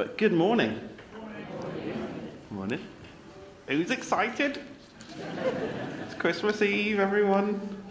But 0.00 0.16
good 0.16 0.32
morning. 0.32 0.80
Morning. 2.50 2.80
Who's 3.66 3.90
excited? 3.90 4.58
It's 6.06 6.14
Christmas 6.14 6.62
Eve, 6.62 6.98
everyone. 6.98 7.82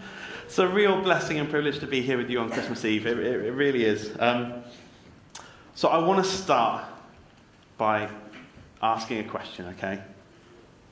It's 0.44 0.58
a 0.58 0.66
real 0.66 1.00
blessing 1.02 1.38
and 1.38 1.48
privilege 1.48 1.78
to 1.78 1.86
be 1.86 2.02
here 2.02 2.16
with 2.16 2.28
you 2.28 2.40
on 2.40 2.50
Christmas 2.50 2.84
Eve. 2.84 3.06
It, 3.06 3.16
it, 3.16 3.44
it 3.44 3.52
really 3.52 3.84
is. 3.84 4.10
Um, 4.18 4.64
so 5.76 5.86
I 5.86 6.04
want 6.04 6.24
to 6.24 6.28
start 6.28 6.84
by 7.78 8.10
asking 8.82 9.20
a 9.20 9.24
question, 9.30 9.66
okay? 9.78 10.02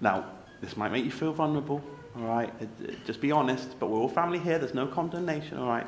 Now, 0.01 0.25
this 0.61 0.77
might 0.77 0.93
make 0.93 1.05
you 1.05 1.11
feel 1.11 1.33
vulnerable, 1.33 1.83
all 2.15 2.29
right? 2.29 2.53
Just 3.05 3.21
be 3.21 3.33
honest, 3.33 3.77
but 3.81 3.91
we're 3.91 3.99
all 3.99 4.09
family 4.09 4.39
here. 4.39 4.61
There's 4.61 4.73
no 4.73 4.87
condemnation, 4.87 5.59
all 5.59 5.67
right? 5.67 5.87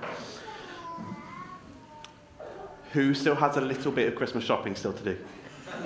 Who 2.93 3.15
still 3.15 3.37
has 3.37 3.57
a 3.57 3.61
little 3.61 3.93
bit 3.93 4.09
of 4.09 4.17
Christmas 4.17 4.45
shopping 4.45 4.75
still 4.75 4.93
to 4.93 5.03
do? 5.03 5.17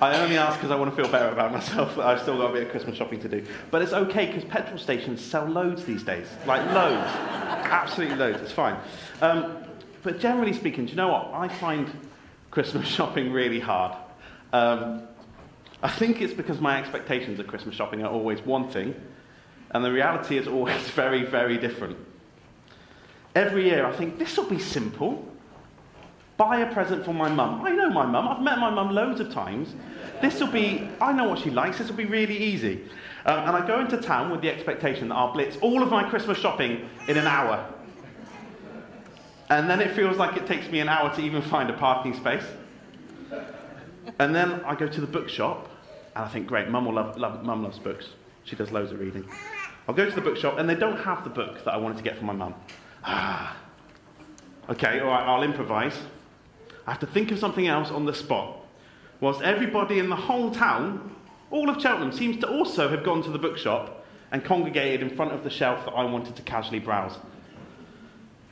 I 0.00 0.14
only 0.22 0.36
ask 0.36 0.58
because 0.58 0.70
I 0.70 0.76
want 0.76 0.94
to 0.94 0.96
feel 0.96 1.10
better 1.10 1.32
about 1.32 1.52
myself 1.52 1.96
that 1.96 2.06
I've 2.06 2.20
still 2.20 2.36
got 2.36 2.50
a 2.50 2.52
bit 2.52 2.64
of 2.64 2.70
Christmas 2.70 2.96
shopping 2.96 3.18
to 3.20 3.28
do. 3.28 3.44
But 3.70 3.82
it's 3.82 3.92
okay 3.92 4.26
because 4.26 4.44
petrol 4.44 4.78
stations 4.78 5.24
sell 5.24 5.46
loads 5.46 5.84
these 5.84 6.02
days. 6.02 6.28
Like 6.46 6.64
loads. 6.72 7.06
Absolutely 7.06 8.16
loads. 8.16 8.42
It's 8.42 8.52
fine. 8.52 8.78
Um, 9.22 9.56
but 10.02 10.20
generally 10.20 10.52
speaking, 10.52 10.84
do 10.84 10.90
you 10.90 10.96
know 10.96 11.08
what? 11.08 11.30
I 11.32 11.48
find 11.48 11.90
Christmas 12.50 12.86
shopping 12.94 13.32
really 13.32 13.60
hard. 13.60 13.96
Um, 14.52 15.08
I 15.82 15.88
think 15.88 16.20
it's 16.20 16.34
because 16.34 16.60
my 16.60 16.78
expectations 16.78 17.38
of 17.40 17.46
Christmas 17.46 17.74
shopping 17.74 18.02
are 18.02 18.10
always 18.10 18.40
one 18.42 18.68
thing, 18.68 18.94
and 19.70 19.84
the 19.84 19.92
reality 19.92 20.36
is 20.36 20.46
always 20.46 20.90
very, 20.90 21.24
very 21.24 21.56
different. 21.56 21.96
Every 23.34 23.64
year 23.64 23.86
I 23.86 23.92
think 23.92 24.18
this 24.18 24.36
will 24.36 24.48
be 24.48 24.58
simple. 24.58 25.24
Buy 26.36 26.60
a 26.60 26.72
present 26.72 27.04
for 27.04 27.12
my 27.12 27.28
mum. 27.28 27.62
I 27.64 27.70
know 27.70 27.90
my 27.90 28.06
mum. 28.06 28.28
I've 28.28 28.40
met 28.40 28.58
my 28.58 28.70
mum 28.70 28.94
loads 28.94 29.20
of 29.20 29.32
times. 29.32 29.74
This 30.20 30.40
will 30.40 30.48
be, 30.48 30.88
I 31.00 31.12
know 31.12 31.28
what 31.28 31.40
she 31.40 31.50
likes. 31.50 31.78
This 31.78 31.88
will 31.88 31.96
be 31.96 32.04
really 32.04 32.36
easy. 32.36 32.84
Um, 33.26 33.40
and 33.40 33.50
I 33.50 33.66
go 33.66 33.80
into 33.80 33.96
town 33.96 34.30
with 34.30 34.40
the 34.40 34.48
expectation 34.48 35.08
that 35.08 35.16
I'll 35.16 35.32
blitz 35.32 35.56
all 35.58 35.82
of 35.82 35.90
my 35.90 36.08
Christmas 36.08 36.38
shopping 36.38 36.88
in 37.08 37.16
an 37.16 37.26
hour. 37.26 37.68
And 39.50 39.68
then 39.68 39.80
it 39.80 39.96
feels 39.96 40.16
like 40.16 40.36
it 40.36 40.46
takes 40.46 40.70
me 40.70 40.80
an 40.80 40.88
hour 40.88 41.14
to 41.16 41.20
even 41.22 41.42
find 41.42 41.70
a 41.70 41.72
parking 41.72 42.14
space. 42.14 42.44
And 44.18 44.34
then 44.34 44.60
I 44.64 44.74
go 44.74 44.86
to 44.86 45.00
the 45.00 45.06
bookshop, 45.06 45.68
and 46.14 46.24
I 46.24 46.28
think, 46.28 46.46
great, 46.46 46.68
mum, 46.68 46.86
will 46.86 46.94
love, 46.94 47.16
love, 47.16 47.44
mum 47.44 47.62
loves 47.62 47.78
books. 47.78 48.08
She 48.44 48.56
does 48.56 48.70
loads 48.70 48.92
of 48.92 49.00
reading. 49.00 49.28
I'll 49.86 49.94
go 49.94 50.08
to 50.08 50.14
the 50.14 50.20
bookshop, 50.20 50.58
and 50.58 50.68
they 50.68 50.74
don't 50.74 50.98
have 50.98 51.24
the 51.24 51.30
book 51.30 51.64
that 51.64 51.72
I 51.74 51.76
wanted 51.76 51.98
to 51.98 52.02
get 52.02 52.16
for 52.16 52.24
my 52.24 52.32
mum. 52.32 52.54
Ah. 53.04 53.56
Okay, 54.70 55.00
all 55.00 55.08
right, 55.08 55.24
I'll 55.24 55.42
improvise. 55.42 55.96
I 56.86 56.90
have 56.90 57.00
to 57.00 57.06
think 57.06 57.30
of 57.30 57.38
something 57.38 57.66
else 57.66 57.90
on 57.90 58.04
the 58.04 58.14
spot. 58.14 58.56
Whilst 59.20 59.42
everybody 59.42 59.98
in 59.98 60.08
the 60.08 60.16
whole 60.16 60.50
town, 60.50 61.14
all 61.50 61.68
of 61.68 61.80
Cheltenham, 61.80 62.12
seems 62.12 62.38
to 62.38 62.48
also 62.48 62.88
have 62.88 63.04
gone 63.04 63.22
to 63.22 63.30
the 63.30 63.38
bookshop 63.38 64.04
and 64.30 64.44
congregated 64.44 65.00
in 65.00 65.14
front 65.14 65.32
of 65.32 65.42
the 65.42 65.50
shelf 65.50 65.84
that 65.86 65.92
I 65.92 66.04
wanted 66.04 66.36
to 66.36 66.42
casually 66.42 66.78
browse. 66.78 67.16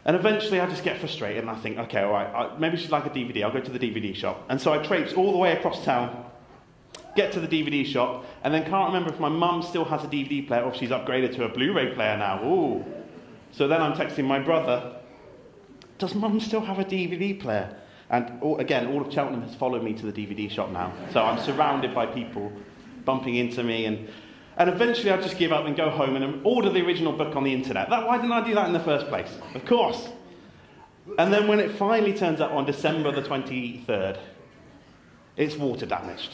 And 0.06 0.16
eventually 0.16 0.60
I 0.60 0.66
just 0.66 0.84
get 0.84 0.98
frustrated 0.98 1.38
and 1.38 1.50
I 1.50 1.56
think, 1.56 1.78
okay, 1.78 2.02
all 2.02 2.12
right, 2.12 2.26
I, 2.26 2.56
maybe 2.58 2.76
she'd 2.76 2.90
like 2.90 3.06
a 3.06 3.10
DVD. 3.10 3.42
I'll 3.42 3.52
go 3.52 3.60
to 3.60 3.70
the 3.70 3.78
DVD 3.78 4.14
shop. 4.14 4.44
And 4.48 4.60
so 4.60 4.72
I 4.72 4.78
traipse 4.78 5.12
all 5.12 5.32
the 5.32 5.38
way 5.38 5.52
across 5.52 5.84
town, 5.84 6.24
get 7.16 7.32
to 7.32 7.40
the 7.40 7.48
DVD 7.48 7.84
shop, 7.84 8.24
and 8.44 8.54
then 8.54 8.62
can't 8.62 8.86
remember 8.86 9.12
if 9.12 9.18
my 9.20 9.28
mum 9.28 9.62
still 9.62 9.84
has 9.84 10.04
a 10.04 10.06
DVD 10.06 10.46
player 10.46 10.62
or 10.62 10.70
if 10.70 10.76
she's 10.76 10.90
upgraded 10.90 11.34
to 11.34 11.44
a 11.44 11.48
Blu 11.48 11.72
ray 11.72 11.92
player 11.92 12.16
now. 12.16 12.42
Ooh. 12.44 12.84
So 13.52 13.68
then 13.68 13.80
I'm 13.80 13.94
texting 13.94 14.24
my 14.24 14.38
brother, 14.38 14.96
does 15.98 16.14
mum 16.14 16.40
still 16.40 16.60
have 16.60 16.78
a 16.78 16.84
DVD 16.84 17.38
player? 17.38 17.74
And 18.10 18.40
all, 18.40 18.58
again, 18.58 18.86
all 18.88 19.00
of 19.00 19.12
Cheltenham 19.12 19.42
has 19.42 19.54
followed 19.54 19.82
me 19.82 19.92
to 19.94 20.10
the 20.10 20.12
DVD 20.12 20.50
shop 20.50 20.70
now. 20.70 20.92
So 21.12 21.22
I'm 21.22 21.38
surrounded 21.40 21.94
by 21.94 22.06
people 22.06 22.52
bumping 23.04 23.36
into 23.36 23.62
me. 23.62 23.86
And, 23.86 24.08
and 24.56 24.70
eventually 24.70 25.10
I 25.10 25.16
just 25.16 25.38
give 25.38 25.52
up 25.52 25.66
and 25.66 25.76
go 25.76 25.90
home 25.90 26.16
and 26.16 26.40
order 26.44 26.70
the 26.70 26.84
original 26.84 27.12
book 27.12 27.34
on 27.34 27.44
the 27.44 27.52
internet. 27.52 27.90
That, 27.90 28.06
why 28.06 28.16
didn't 28.16 28.32
I 28.32 28.46
do 28.46 28.54
that 28.54 28.66
in 28.66 28.72
the 28.72 28.80
first 28.80 29.08
place? 29.08 29.30
Of 29.54 29.64
course. 29.64 30.08
And 31.18 31.32
then 31.32 31.48
when 31.48 31.60
it 31.60 31.72
finally 31.72 32.12
turns 32.12 32.40
up 32.40 32.52
on 32.52 32.66
December 32.66 33.12
the 33.12 33.22
23rd, 33.22 34.18
it's 35.36 35.56
water 35.56 35.86
damaged. 35.86 36.32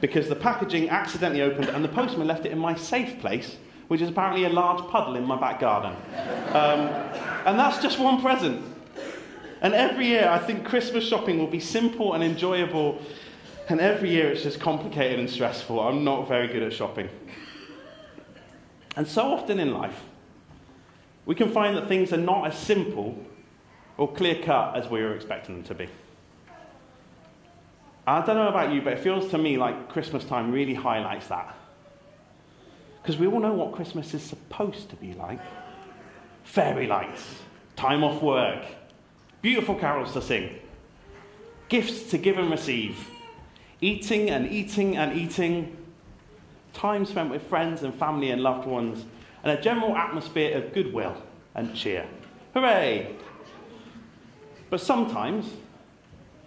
Because 0.00 0.28
the 0.28 0.36
packaging 0.36 0.90
accidentally 0.90 1.42
opened 1.42 1.68
and 1.68 1.84
the 1.84 1.88
postman 1.88 2.26
left 2.26 2.44
it 2.44 2.52
in 2.52 2.58
my 2.58 2.74
safe 2.74 3.20
place, 3.20 3.56
which 3.88 4.00
is 4.00 4.08
apparently 4.08 4.44
a 4.44 4.48
large 4.48 4.82
puddle 4.90 5.16
in 5.16 5.24
my 5.24 5.38
back 5.38 5.60
garden. 5.60 5.94
Um, 6.48 6.88
and 7.46 7.58
that's 7.58 7.82
just 7.82 7.98
one 7.98 8.20
present. 8.20 8.64
And 9.60 9.74
every 9.74 10.06
year, 10.06 10.28
I 10.28 10.38
think 10.38 10.64
Christmas 10.64 11.06
shopping 11.06 11.38
will 11.38 11.46
be 11.46 11.60
simple 11.60 12.14
and 12.14 12.24
enjoyable. 12.24 13.00
And 13.68 13.80
every 13.80 14.10
year, 14.10 14.30
it's 14.30 14.42
just 14.42 14.60
complicated 14.60 15.18
and 15.20 15.30
stressful. 15.30 15.78
I'm 15.78 16.02
not 16.02 16.26
very 16.26 16.48
good 16.48 16.62
at 16.62 16.72
shopping. 16.72 17.08
And 18.96 19.06
so 19.06 19.32
often 19.32 19.60
in 19.60 19.72
life, 19.72 20.00
we 21.26 21.34
can 21.34 21.50
find 21.50 21.76
that 21.76 21.86
things 21.86 22.12
are 22.12 22.18
not 22.18 22.46
as 22.48 22.58
simple 22.58 23.16
or 23.96 24.12
clear 24.12 24.42
cut 24.42 24.76
as 24.76 24.88
we 24.88 25.00
were 25.00 25.14
expecting 25.14 25.56
them 25.56 25.64
to 25.64 25.74
be. 25.74 25.88
I 28.06 28.24
don't 28.26 28.34
know 28.34 28.48
about 28.48 28.72
you, 28.72 28.82
but 28.82 28.94
it 28.94 28.98
feels 28.98 29.30
to 29.30 29.38
me 29.38 29.56
like 29.56 29.88
Christmas 29.88 30.24
time 30.24 30.50
really 30.50 30.74
highlights 30.74 31.28
that. 31.28 31.54
Because 33.02 33.18
we 33.18 33.26
all 33.26 33.40
know 33.40 33.52
what 33.52 33.72
Christmas 33.72 34.14
is 34.14 34.22
supposed 34.22 34.88
to 34.90 34.96
be 34.96 35.12
like 35.14 35.40
fairy 36.44 36.86
lights, 36.86 37.36
time 37.74 38.04
off 38.04 38.22
work, 38.22 38.64
beautiful 39.40 39.74
carols 39.74 40.12
to 40.12 40.22
sing, 40.22 40.50
gifts 41.68 42.10
to 42.10 42.18
give 42.18 42.38
and 42.38 42.50
receive, 42.50 43.08
eating 43.80 44.30
and 44.30 44.50
eating 44.50 44.96
and 44.96 45.18
eating, 45.18 45.76
time 46.72 47.04
spent 47.04 47.30
with 47.30 47.42
friends 47.42 47.82
and 47.82 47.92
family 47.94 48.30
and 48.30 48.40
loved 48.42 48.66
ones, 48.66 49.04
and 49.42 49.58
a 49.58 49.60
general 49.60 49.96
atmosphere 49.96 50.56
of 50.56 50.72
goodwill 50.72 51.16
and 51.56 51.74
cheer. 51.74 52.06
Hooray! 52.54 53.16
But 54.70 54.80
sometimes, 54.80 55.50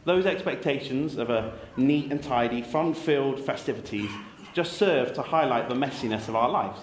those 0.06 0.26
expectations 0.26 1.18
of 1.18 1.30
a 1.30 1.54
neat 1.76 2.12
and 2.12 2.24
tidy, 2.24 2.62
fun 2.62 2.94
filled 2.94 3.40
festivities 3.40 4.10
just 4.56 4.78
serve 4.78 5.14
to 5.14 5.22
highlight 5.22 5.68
the 5.68 5.76
messiness 5.76 6.30
of 6.30 6.36
our 6.36 6.50
lives. 6.50 6.80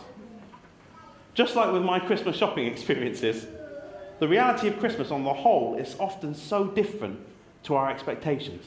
Just 1.33 1.57
like 1.57 1.73
with 1.73 1.83
my 1.83 1.99
Christmas 1.99 2.37
shopping 2.37 2.67
experiences, 2.73 3.47
the 4.21 4.29
reality 4.29 4.69
of 4.69 4.79
Christmas 4.79 5.11
on 5.11 5.25
the 5.25 5.33
whole 5.33 5.77
is 5.77 5.97
often 5.99 6.35
so 6.35 6.67
different 6.67 7.19
to 7.65 7.75
our 7.75 7.91
expectations. 7.91 8.65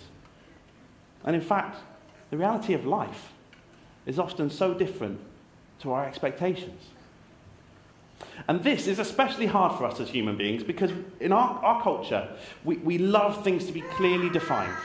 And 1.23 1.35
in 1.35 1.41
fact, 1.41 1.77
the 2.31 2.37
reality 2.37 2.73
of 2.73 2.85
life 2.85 3.31
is 4.07 4.17
often 4.17 4.49
so 4.49 4.73
different 4.73 5.19
to 5.79 5.91
our 5.91 6.05
expectations. 6.05 6.81
And 8.47 8.63
this 8.63 8.87
is 8.87 8.97
especially 8.97 9.45
hard 9.45 9.77
for 9.77 9.85
us 9.85 9.99
as 9.99 10.09
human 10.09 10.35
beings 10.35 10.63
because 10.63 10.91
in 11.19 11.31
our, 11.31 11.63
our 11.63 11.81
culture, 11.83 12.27
we, 12.63 12.77
we 12.77 12.97
love 12.97 13.43
things 13.43 13.65
to 13.65 13.71
be 13.71 13.81
clearly 13.81 14.29
defined. 14.29 14.75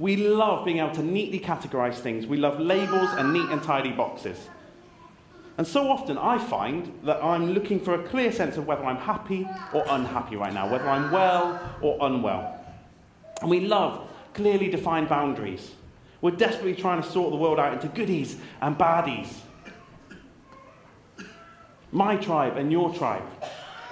We 0.00 0.16
love 0.16 0.64
being 0.64 0.78
able 0.78 0.94
to 0.94 1.02
neatly 1.02 1.38
categorize 1.38 1.96
things. 1.96 2.26
We 2.26 2.38
love 2.38 2.58
labels 2.58 3.10
and 3.18 3.34
neat 3.34 3.50
and 3.50 3.62
tidy 3.62 3.92
boxes. 3.92 4.48
And 5.58 5.66
so 5.66 5.90
often 5.90 6.16
I 6.16 6.38
find 6.38 6.98
that 7.04 7.22
I'm 7.22 7.50
looking 7.50 7.78
for 7.78 7.94
a 7.94 8.08
clear 8.08 8.32
sense 8.32 8.56
of 8.56 8.66
whether 8.66 8.82
I'm 8.82 8.96
happy 8.96 9.46
or 9.74 9.84
unhappy 9.86 10.36
right 10.36 10.54
now, 10.54 10.72
whether 10.72 10.88
I'm 10.88 11.10
well 11.10 11.60
or 11.82 11.98
unwell. 12.00 12.58
And 13.42 13.50
we 13.50 13.60
love 13.60 14.08
clearly 14.32 14.70
defined 14.70 15.10
boundaries. 15.10 15.72
We're 16.22 16.30
desperately 16.30 16.76
trying 16.76 17.02
to 17.02 17.06
sort 17.06 17.30
the 17.30 17.36
world 17.36 17.58
out 17.58 17.74
into 17.74 17.88
goodies 17.88 18.38
and 18.62 18.78
baddies. 18.78 19.30
My 21.92 22.16
tribe 22.16 22.56
and 22.56 22.72
your 22.72 22.94
tribe. 22.94 23.28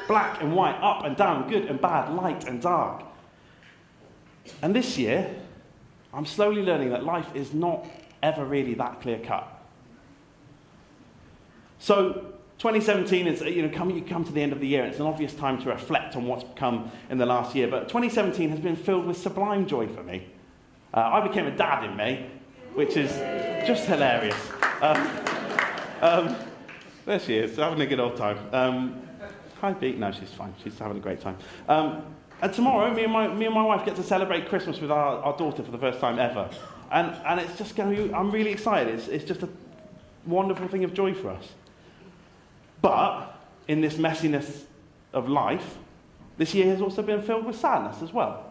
Black 0.07 0.41
and 0.41 0.57
white, 0.57 0.81
up 0.81 1.05
and 1.05 1.19
down, 1.19 1.51
good 1.51 1.67
and 1.67 1.79
bad, 1.79 2.15
light 2.15 2.49
and 2.49 2.63
dark. 2.63 3.03
And 4.63 4.75
this 4.75 4.97
year, 4.97 5.35
I'm 6.13 6.27
slowly 6.27 6.63
learning 6.63 6.91
that 6.91 7.05
life 7.05 7.29
is 7.35 7.53
not 7.53 7.87
ever 8.23 8.45
really 8.45 8.75
that 8.75 9.01
clear 9.01 9.19
cut. 9.19 9.47
So 11.79 12.33
2017 12.59 13.27
is, 13.27 13.41
you 13.43 13.63
know, 13.63 13.69
come, 13.69 13.91
you 13.91 14.03
come 14.03 14.25
to 14.25 14.33
the 14.33 14.43
end 14.43 14.53
of 14.53 14.61
the 14.61 14.67
year, 14.67 14.85
it's 14.85 14.99
an 14.99 15.07
obvious 15.07 15.33
time 15.33 15.63
to 15.63 15.69
reflect 15.69 16.17
on 16.17 16.27
what's 16.27 16.45
come 16.57 16.91
in 17.09 17.19
the 17.19 17.27
last 17.27 17.55
year. 17.55 17.69
But 17.69 17.89
2017 17.89 18.51
has 18.51 18.59
been 18.59 18.75
filled 18.75 19.07
with 19.07 19.17
sublime 19.17 19.67
joy 19.67 19.87
for 19.87 20.03
me. 20.03 20.27
Uh, 20.93 21.01
I 21.01 21.27
became 21.27 21.47
a 21.47 21.57
dad 21.57 21.85
in 21.85 21.97
May, 21.97 22.27
which 22.75 22.97
is 22.97 23.11
just 23.67 23.87
hilarious. 23.87 24.37
Um, 24.81 25.11
um, 26.01 26.37
there 27.05 27.21
she 27.21 27.37
is, 27.37 27.57
having 27.57 27.81
a 27.81 27.87
good 27.87 28.01
old 28.01 28.17
time. 28.17 28.39
Um, 28.53 29.03
hi, 29.61 29.73
Beat. 29.73 29.99
No, 29.99 30.11
she's 30.11 30.33
fine. 30.33 30.55
She's 30.63 30.79
having 30.79 30.97
a 30.97 31.01
great 31.01 31.21
time. 31.21 31.37
And 32.41 32.53
tomorrow, 32.53 32.93
me 32.95 33.05
and, 33.05 33.13
my, 33.13 33.29
me 33.29 33.47
and 33.47 33.55
my 33.55 33.65
wife 33.65 33.85
get 33.85 33.97
to 33.97 34.03
celebrate 34.03 34.49
Christmas 34.49 34.81
with 34.81 34.91
our, 34.91 35.21
our 35.23 35.37
daughter 35.37 35.63
for 35.63 35.71
the 35.71 35.79
first 35.79 36.01
time 36.01 36.19
ever. 36.19 36.49
And, 36.91 37.15
and 37.27 37.41
it's 37.41 37.59
just 37.59 37.75
going 37.77 37.95
to 37.95 38.05
be, 38.05 38.15
I'm 38.15 38.31
really 38.31 38.51
excited. 38.51 38.95
It's, 38.95 39.09
it's 39.09 39.25
just 39.25 39.43
a 39.43 39.49
wonderful 40.25 40.69
thing 40.69 40.85
of 40.85 40.95
joy 40.95 41.15
for 41.15 41.31
us. 41.31 41.49
But 42.81 43.35
in 43.67 43.81
this 43.81 43.95
messiness 43.95 44.63
of 45.13 45.29
life, 45.29 45.79
This 46.39 46.55
year 46.55 46.67
has 46.67 46.81
also 46.81 47.03
been 47.03 47.21
filled 47.21 47.45
with 47.45 47.57
sadness 47.57 48.01
as 48.01 48.13
well. 48.13 48.45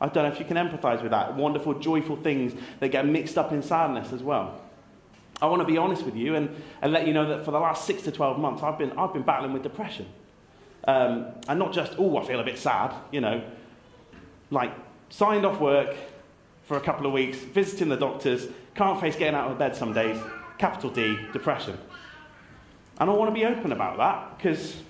I 0.00 0.08
don't 0.08 0.24
know 0.24 0.32
if 0.32 0.38
you 0.38 0.44
can 0.44 0.56
empathize 0.56 1.02
with 1.02 1.10
that. 1.10 1.34
Wonderful, 1.34 1.74
joyful 1.74 2.16
things 2.16 2.52
that 2.78 2.90
get 2.90 3.06
mixed 3.06 3.36
up 3.36 3.52
in 3.52 3.62
sadness 3.62 4.12
as 4.12 4.22
well. 4.22 4.60
I 5.42 5.46
want 5.46 5.60
to 5.60 5.66
be 5.66 5.78
honest 5.78 6.02
with 6.02 6.14
you 6.14 6.34
and, 6.34 6.54
and 6.82 6.92
let 6.92 7.06
you 7.06 7.14
know 7.14 7.26
that 7.28 7.44
for 7.44 7.50
the 7.50 7.58
last 7.58 7.86
six 7.86 8.02
to 8.02 8.12
12 8.12 8.38
months, 8.38 8.62
I've 8.62 8.78
been, 8.78 8.92
I've 8.92 9.14
been 9.14 9.22
battling 9.22 9.54
with 9.54 9.62
depression. 9.62 10.06
Um, 10.84 11.26
and 11.48 11.58
not 11.58 11.72
just, 11.72 11.94
oh, 11.98 12.16
I 12.16 12.26
feel 12.26 12.40
a 12.40 12.44
bit 12.44 12.58
sad, 12.58 12.94
you 13.12 13.20
know, 13.20 13.42
like 14.50 14.72
signed 15.10 15.44
off 15.44 15.60
work 15.60 15.94
for 16.64 16.76
a 16.76 16.80
couple 16.80 17.06
of 17.06 17.12
weeks, 17.12 17.38
visiting 17.38 17.88
the 17.88 17.96
doctors, 17.96 18.48
can't 18.74 19.00
face 19.00 19.16
getting 19.16 19.34
out 19.34 19.50
of 19.50 19.58
bed 19.58 19.76
some 19.76 19.92
days, 19.92 20.18
capital 20.58 20.90
D, 20.90 21.18
depression. 21.32 21.76
I 22.98 23.04
want 23.04 23.34
to 23.34 23.34
be 23.34 23.46
open 23.46 23.72
about 23.72 23.96
that 23.96 24.36
because 24.36 24.82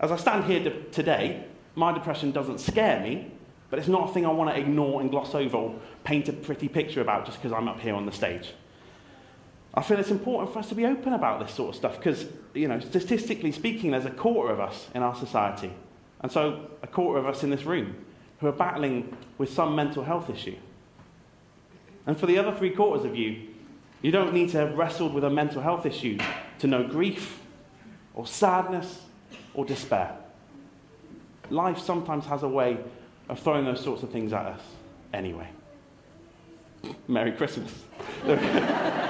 as 0.00 0.10
I 0.10 0.16
stand 0.16 0.44
here 0.44 0.72
today, 0.92 1.44
my 1.74 1.92
depression 1.92 2.32
doesn't 2.32 2.58
scare 2.58 3.00
me, 3.00 3.30
but 3.68 3.78
it's 3.78 3.88
not 3.88 4.10
a 4.10 4.12
thing 4.12 4.26
I 4.26 4.30
want 4.30 4.50
to 4.50 4.58
ignore 4.58 5.00
and 5.00 5.10
gloss 5.10 5.34
over 5.34 5.56
or 5.56 5.74
paint 6.02 6.28
a 6.28 6.32
pretty 6.32 6.68
picture 6.68 7.00
about 7.00 7.26
just 7.26 7.38
because 7.38 7.52
I'm 7.52 7.68
up 7.68 7.78
here 7.78 7.94
on 7.94 8.06
the 8.06 8.12
stage. 8.12 8.54
I 9.72 9.82
feel 9.82 9.98
it's 10.00 10.10
important 10.10 10.52
for 10.52 10.58
us 10.58 10.68
to 10.70 10.74
be 10.74 10.84
open 10.84 11.12
about 11.12 11.40
this 11.40 11.54
sort 11.54 11.70
of 11.70 11.76
stuff 11.76 11.96
because, 11.96 12.26
you 12.54 12.66
know, 12.66 12.80
statistically 12.80 13.52
speaking, 13.52 13.92
there's 13.92 14.04
a 14.04 14.10
quarter 14.10 14.52
of 14.52 14.58
us 14.58 14.88
in 14.94 15.02
our 15.02 15.14
society, 15.14 15.72
and 16.20 16.30
so 16.30 16.68
a 16.82 16.86
quarter 16.86 17.20
of 17.20 17.26
us 17.26 17.44
in 17.44 17.50
this 17.50 17.64
room, 17.64 17.94
who 18.40 18.48
are 18.48 18.52
battling 18.52 19.16
with 19.38 19.52
some 19.52 19.76
mental 19.76 20.02
health 20.02 20.28
issue. 20.28 20.56
And 22.06 22.18
for 22.18 22.26
the 22.26 22.38
other 22.38 22.52
three 22.56 22.70
quarters 22.70 23.04
of 23.04 23.14
you, 23.14 23.48
you 24.02 24.10
don't 24.10 24.32
need 24.32 24.48
to 24.50 24.58
have 24.58 24.76
wrestled 24.76 25.14
with 25.14 25.24
a 25.24 25.30
mental 25.30 25.62
health 25.62 25.86
issue 25.86 26.18
to 26.58 26.66
know 26.66 26.82
grief 26.82 27.38
or 28.14 28.26
sadness 28.26 29.02
or 29.54 29.64
despair. 29.64 30.16
Life 31.50 31.78
sometimes 31.78 32.26
has 32.26 32.42
a 32.42 32.48
way 32.48 32.78
of 33.28 33.38
throwing 33.38 33.64
those 33.64 33.82
sorts 33.82 34.02
of 34.02 34.10
things 34.10 34.32
at 34.32 34.46
us 34.46 34.62
anyway. 35.12 35.48
Merry 37.06 37.32
Christmas. 37.32 37.72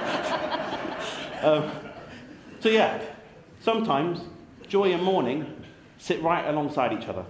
um, 1.43 1.71
so, 2.59 2.69
yeah, 2.69 3.01
sometimes 3.59 4.21
joy 4.67 4.93
and 4.93 5.03
mourning 5.03 5.63
sit 5.97 6.21
right 6.21 6.47
alongside 6.47 6.93
each 6.93 7.07
other. 7.07 7.25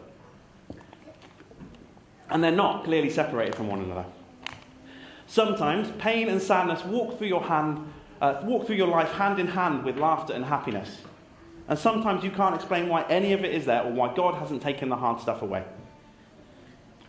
And 2.29 2.43
they're 2.43 2.51
not 2.51 2.85
clearly 2.85 3.09
separated 3.09 3.55
from 3.55 3.67
one 3.67 3.81
another. 3.81 4.05
Sometimes 5.27 5.91
pain 5.97 6.29
and 6.29 6.41
sadness 6.41 6.83
walk 6.85 7.17
through 7.17 7.27
your 7.27 7.43
hand, 7.43 7.91
uh, 8.21 8.41
walk 8.43 8.65
through 8.65 8.75
your 8.75 8.87
life 8.87 9.11
hand 9.11 9.39
in 9.39 9.47
hand 9.47 9.83
with 9.83 9.97
laughter 9.97 10.33
and 10.33 10.45
happiness. 10.45 10.97
And 11.67 11.77
sometimes 11.77 12.23
you 12.23 12.31
can't 12.31 12.55
explain 12.55 12.89
why 12.89 13.03
any 13.03 13.33
of 13.33 13.43
it 13.45 13.53
is 13.53 13.65
there 13.65 13.83
or 13.83 13.91
why 13.91 14.13
God 14.13 14.35
hasn't 14.35 14.61
taken 14.61 14.89
the 14.89 14.95
hard 14.95 15.21
stuff 15.21 15.41
away. 15.41 15.63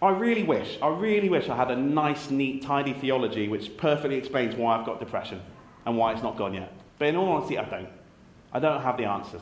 I 0.01 0.11
really 0.11 0.43
wish, 0.43 0.79
I 0.83 0.89
really 0.89 1.29
wish 1.29 1.49
I 1.49 1.57
had 1.57 1.71
a 1.71 1.77
nice, 1.77 2.31
neat, 2.31 2.63
tidy 2.63 2.93
theology 2.93 3.49
which 3.49 3.77
perfectly 3.77 4.17
explains 4.17 4.57
why 4.57 4.77
I've 4.77 4.87
got 4.87 4.99
depression 4.99 5.41
and 5.87 5.97
why 5.97 6.13
it's 6.13 6.23
not 6.23 6.37
gone 6.37 6.55
yet. 6.55 6.73
But 7.03 7.09
in 7.09 7.17
all 7.17 7.33
honesty, 7.33 7.59
I 7.59 7.65
don't. 7.65 7.89
I 8.53 8.61
don't 8.61 8.81
have 8.81 8.97
the 8.97 9.07
answer. 9.07 9.41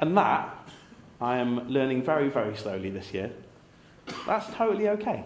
And 0.00 0.16
that, 0.16 0.68
I 1.20 1.36
am 1.36 1.68
learning 1.68 2.02
very, 2.02 2.28
very 2.28 2.56
slowly 2.56 2.90
this 2.90 3.14
year. 3.14 3.30
That's 4.26 4.52
totally 4.52 4.88
okay. 4.88 5.22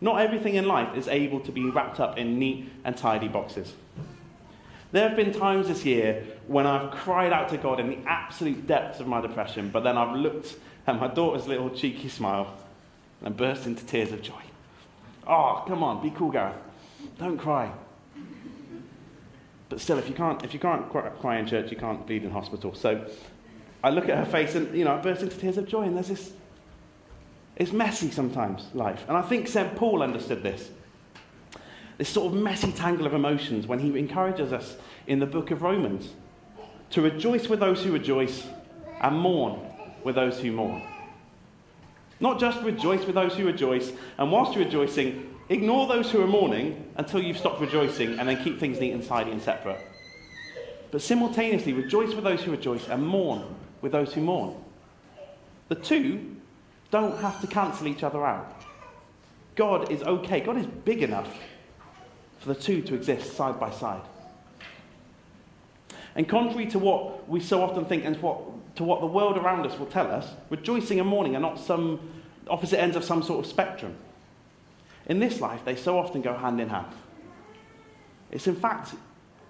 Not 0.00 0.22
everything 0.22 0.54
in 0.54 0.66
life 0.66 0.96
is 0.96 1.08
able 1.08 1.40
to 1.40 1.52
be 1.52 1.68
wrapped 1.68 2.00
up 2.00 2.16
in 2.16 2.38
neat 2.38 2.72
and 2.84 2.96
tidy 2.96 3.28
boxes. 3.28 3.74
There 4.92 5.06
have 5.06 5.14
been 5.14 5.34
times 5.34 5.68
this 5.68 5.84
year 5.84 6.24
when 6.46 6.66
I've 6.66 6.90
cried 6.92 7.34
out 7.34 7.50
to 7.50 7.58
God 7.58 7.80
in 7.80 7.90
the 7.90 7.98
absolute 8.06 8.66
depths 8.66 8.98
of 8.98 9.06
my 9.06 9.20
depression, 9.20 9.68
but 9.68 9.84
then 9.84 9.98
I've 9.98 10.16
looked 10.16 10.56
at 10.86 10.98
my 10.98 11.08
daughter's 11.08 11.46
little 11.46 11.68
cheeky 11.68 12.08
smile 12.08 12.56
and 13.20 13.36
burst 13.36 13.66
into 13.66 13.84
tears 13.84 14.10
of 14.10 14.22
joy. 14.22 14.42
Oh, 15.26 15.64
come 15.68 15.82
on, 15.82 16.02
be 16.02 16.08
cool, 16.16 16.30
Gareth. 16.30 16.56
Don't 17.18 17.36
cry. 17.36 17.70
But 19.72 19.80
still, 19.80 19.96
if 19.96 20.06
you 20.06 20.14
can't, 20.14 20.44
if 20.44 20.52
you 20.52 20.60
can't 20.60 20.86
cry 20.90 21.38
in 21.38 21.46
church, 21.46 21.70
you 21.70 21.78
can't 21.78 22.06
bleed 22.06 22.24
in 22.24 22.30
hospital. 22.30 22.74
So 22.74 23.06
I 23.82 23.88
look 23.88 24.06
at 24.10 24.18
her 24.18 24.26
face 24.26 24.54
and, 24.54 24.76
you 24.76 24.84
know, 24.84 24.94
I 24.94 25.00
burst 25.00 25.22
into 25.22 25.34
tears 25.34 25.56
of 25.56 25.66
joy, 25.66 25.84
and 25.84 25.96
there's 25.96 26.08
this. 26.08 26.34
It's 27.56 27.72
messy 27.72 28.10
sometimes, 28.10 28.66
life. 28.74 29.02
And 29.08 29.16
I 29.16 29.22
think 29.22 29.48
St. 29.48 29.74
Paul 29.74 30.02
understood 30.02 30.42
this 30.42 30.68
this 31.96 32.10
sort 32.10 32.34
of 32.34 32.38
messy 32.38 32.70
tangle 32.70 33.06
of 33.06 33.14
emotions 33.14 33.66
when 33.66 33.78
he 33.78 33.98
encourages 33.98 34.52
us 34.52 34.76
in 35.06 35.20
the 35.20 35.26
book 35.26 35.50
of 35.50 35.62
Romans 35.62 36.10
to 36.90 37.00
rejoice 37.00 37.48
with 37.48 37.60
those 37.60 37.82
who 37.82 37.92
rejoice 37.92 38.46
and 39.00 39.18
mourn 39.18 39.58
with 40.04 40.16
those 40.16 40.38
who 40.38 40.52
mourn. 40.52 40.82
Not 42.20 42.38
just 42.38 42.60
rejoice 42.60 43.06
with 43.06 43.14
those 43.14 43.34
who 43.36 43.46
rejoice, 43.46 43.90
and 44.18 44.30
whilst 44.30 44.54
you're 44.54 44.66
rejoicing, 44.66 45.31
ignore 45.52 45.86
those 45.86 46.10
who 46.10 46.22
are 46.22 46.26
mourning 46.26 46.90
until 46.96 47.22
you've 47.22 47.38
stopped 47.38 47.60
rejoicing 47.60 48.18
and 48.18 48.28
then 48.28 48.42
keep 48.42 48.58
things 48.58 48.80
neat 48.80 48.92
and 48.92 49.06
tidy 49.06 49.30
and 49.30 49.42
separate. 49.42 49.80
But 50.90 51.02
simultaneously, 51.02 51.72
rejoice 51.72 52.14
with 52.14 52.24
those 52.24 52.42
who 52.42 52.50
rejoice 52.50 52.88
and 52.88 53.06
mourn 53.06 53.54
with 53.80 53.92
those 53.92 54.12
who 54.14 54.20
mourn. 54.20 54.54
The 55.68 55.74
two 55.74 56.36
don't 56.90 57.18
have 57.18 57.40
to 57.40 57.46
cancel 57.46 57.88
each 57.88 58.02
other 58.02 58.24
out. 58.24 58.62
God 59.54 59.90
is 59.90 60.02
okay, 60.02 60.40
God 60.40 60.56
is 60.56 60.66
big 60.66 61.02
enough 61.02 61.38
for 62.38 62.52
the 62.52 62.60
two 62.60 62.82
to 62.82 62.94
exist 62.94 63.36
side 63.36 63.58
by 63.60 63.70
side. 63.70 64.02
And 66.14 66.28
contrary 66.28 66.66
to 66.66 66.78
what 66.78 67.28
we 67.28 67.40
so 67.40 67.62
often 67.62 67.84
think 67.84 68.04
and 68.04 68.16
what, 68.20 68.76
to 68.76 68.84
what 68.84 69.00
the 69.00 69.06
world 69.06 69.38
around 69.38 69.66
us 69.66 69.78
will 69.78 69.86
tell 69.86 70.10
us, 70.10 70.28
rejoicing 70.50 71.00
and 71.00 71.08
mourning 71.08 71.36
are 71.36 71.40
not 71.40 71.58
some 71.58 72.00
opposite 72.48 72.80
ends 72.80 72.96
of 72.96 73.04
some 73.04 73.22
sort 73.22 73.44
of 73.44 73.50
spectrum. 73.50 73.96
In 75.06 75.18
this 75.18 75.40
life, 75.40 75.64
they 75.64 75.76
so 75.76 75.98
often 75.98 76.22
go 76.22 76.34
hand 76.34 76.60
in 76.60 76.68
hand. 76.68 76.94
It's 78.30 78.46
in 78.46 78.56
fact 78.56 78.94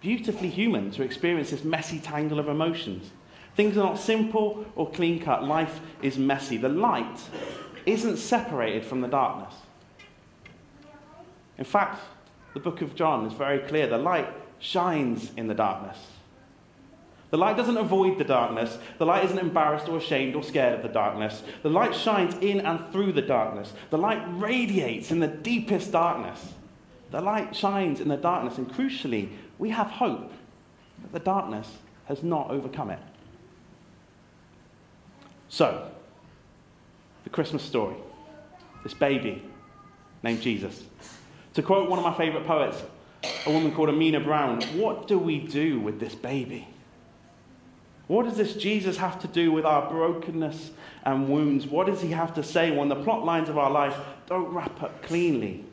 beautifully 0.00 0.48
human 0.48 0.90
to 0.92 1.02
experience 1.02 1.50
this 1.50 1.62
messy 1.62 2.00
tangle 2.00 2.38
of 2.38 2.48
emotions. 2.48 3.10
Things 3.54 3.76
are 3.76 3.84
not 3.84 3.98
simple 3.98 4.66
or 4.74 4.90
clean 4.90 5.20
cut. 5.20 5.44
Life 5.44 5.80
is 6.00 6.18
messy. 6.18 6.56
The 6.56 6.68
light 6.68 7.20
isn't 7.86 8.16
separated 8.16 8.84
from 8.84 9.00
the 9.00 9.08
darkness. 9.08 9.54
In 11.58 11.64
fact, 11.64 12.00
the 12.54 12.60
book 12.60 12.80
of 12.80 12.94
John 12.94 13.26
is 13.26 13.32
very 13.32 13.60
clear. 13.60 13.86
The 13.86 13.98
light 13.98 14.28
shines 14.58 15.32
in 15.36 15.46
the 15.46 15.54
darkness. 15.54 15.98
The 17.32 17.38
light 17.38 17.56
doesn't 17.56 17.78
avoid 17.78 18.18
the 18.18 18.24
darkness. 18.24 18.76
The 18.98 19.06
light 19.06 19.24
isn't 19.24 19.38
embarrassed 19.38 19.88
or 19.88 19.96
ashamed 19.96 20.36
or 20.36 20.42
scared 20.42 20.74
of 20.74 20.82
the 20.82 20.90
darkness. 20.90 21.42
The 21.62 21.70
light 21.70 21.94
shines 21.94 22.34
in 22.42 22.60
and 22.60 22.92
through 22.92 23.12
the 23.12 23.22
darkness. 23.22 23.72
The 23.88 23.96
light 23.96 24.22
radiates 24.32 25.10
in 25.10 25.18
the 25.18 25.28
deepest 25.28 25.92
darkness. 25.92 26.52
The 27.10 27.22
light 27.22 27.56
shines 27.56 28.02
in 28.02 28.08
the 28.08 28.18
darkness, 28.18 28.58
and 28.58 28.70
crucially, 28.70 29.30
we 29.58 29.70
have 29.70 29.86
hope 29.86 30.30
that 31.00 31.12
the 31.12 31.20
darkness 31.20 31.70
has 32.04 32.22
not 32.22 32.50
overcome 32.50 32.90
it. 32.90 33.00
So, 35.48 35.90
the 37.24 37.30
Christmas 37.30 37.62
story 37.62 37.96
this 38.82 38.92
baby 38.92 39.42
named 40.22 40.42
Jesus. 40.42 40.82
To 41.54 41.62
quote 41.62 41.88
one 41.88 41.98
of 41.98 42.04
my 42.04 42.14
favourite 42.14 42.46
poets, 42.46 42.82
a 43.46 43.50
woman 43.50 43.72
called 43.72 43.88
Amena 43.88 44.20
Brown, 44.20 44.60
what 44.76 45.08
do 45.08 45.18
we 45.18 45.38
do 45.38 45.80
with 45.80 45.98
this 45.98 46.14
baby? 46.14 46.68
What 48.12 48.26
does 48.26 48.36
this 48.36 48.52
Jesus 48.52 48.98
have 48.98 49.18
to 49.20 49.26
do 49.26 49.52
with 49.52 49.64
our 49.64 49.88
brokenness 49.88 50.72
and 51.02 51.30
wounds? 51.30 51.66
What 51.66 51.86
does 51.86 52.02
he 52.02 52.10
have 52.10 52.34
to 52.34 52.42
say 52.42 52.70
when 52.70 52.90
the 52.90 52.94
plot 52.94 53.24
lines 53.24 53.48
of 53.48 53.56
our 53.56 53.70
life 53.70 53.96
don't 54.26 54.52
wrap 54.52 54.82
up 54.82 55.02
cleanly 55.02 55.64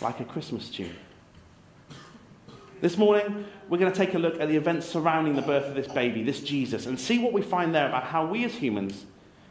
like 0.00 0.18
a 0.18 0.24
Christmas 0.24 0.70
tune? 0.70 0.96
This 2.80 2.96
morning, 2.96 3.44
we're 3.68 3.76
going 3.76 3.92
to 3.92 3.98
take 3.98 4.14
a 4.14 4.18
look 4.18 4.40
at 4.40 4.48
the 4.48 4.56
events 4.56 4.86
surrounding 4.86 5.36
the 5.36 5.42
birth 5.42 5.66
of 5.66 5.74
this 5.74 5.86
baby, 5.86 6.22
this 6.22 6.40
Jesus, 6.40 6.86
and 6.86 6.98
see 6.98 7.18
what 7.18 7.34
we 7.34 7.42
find 7.42 7.74
there 7.74 7.88
about 7.88 8.04
how 8.04 8.24
we 8.24 8.46
as 8.46 8.54
humans 8.54 9.04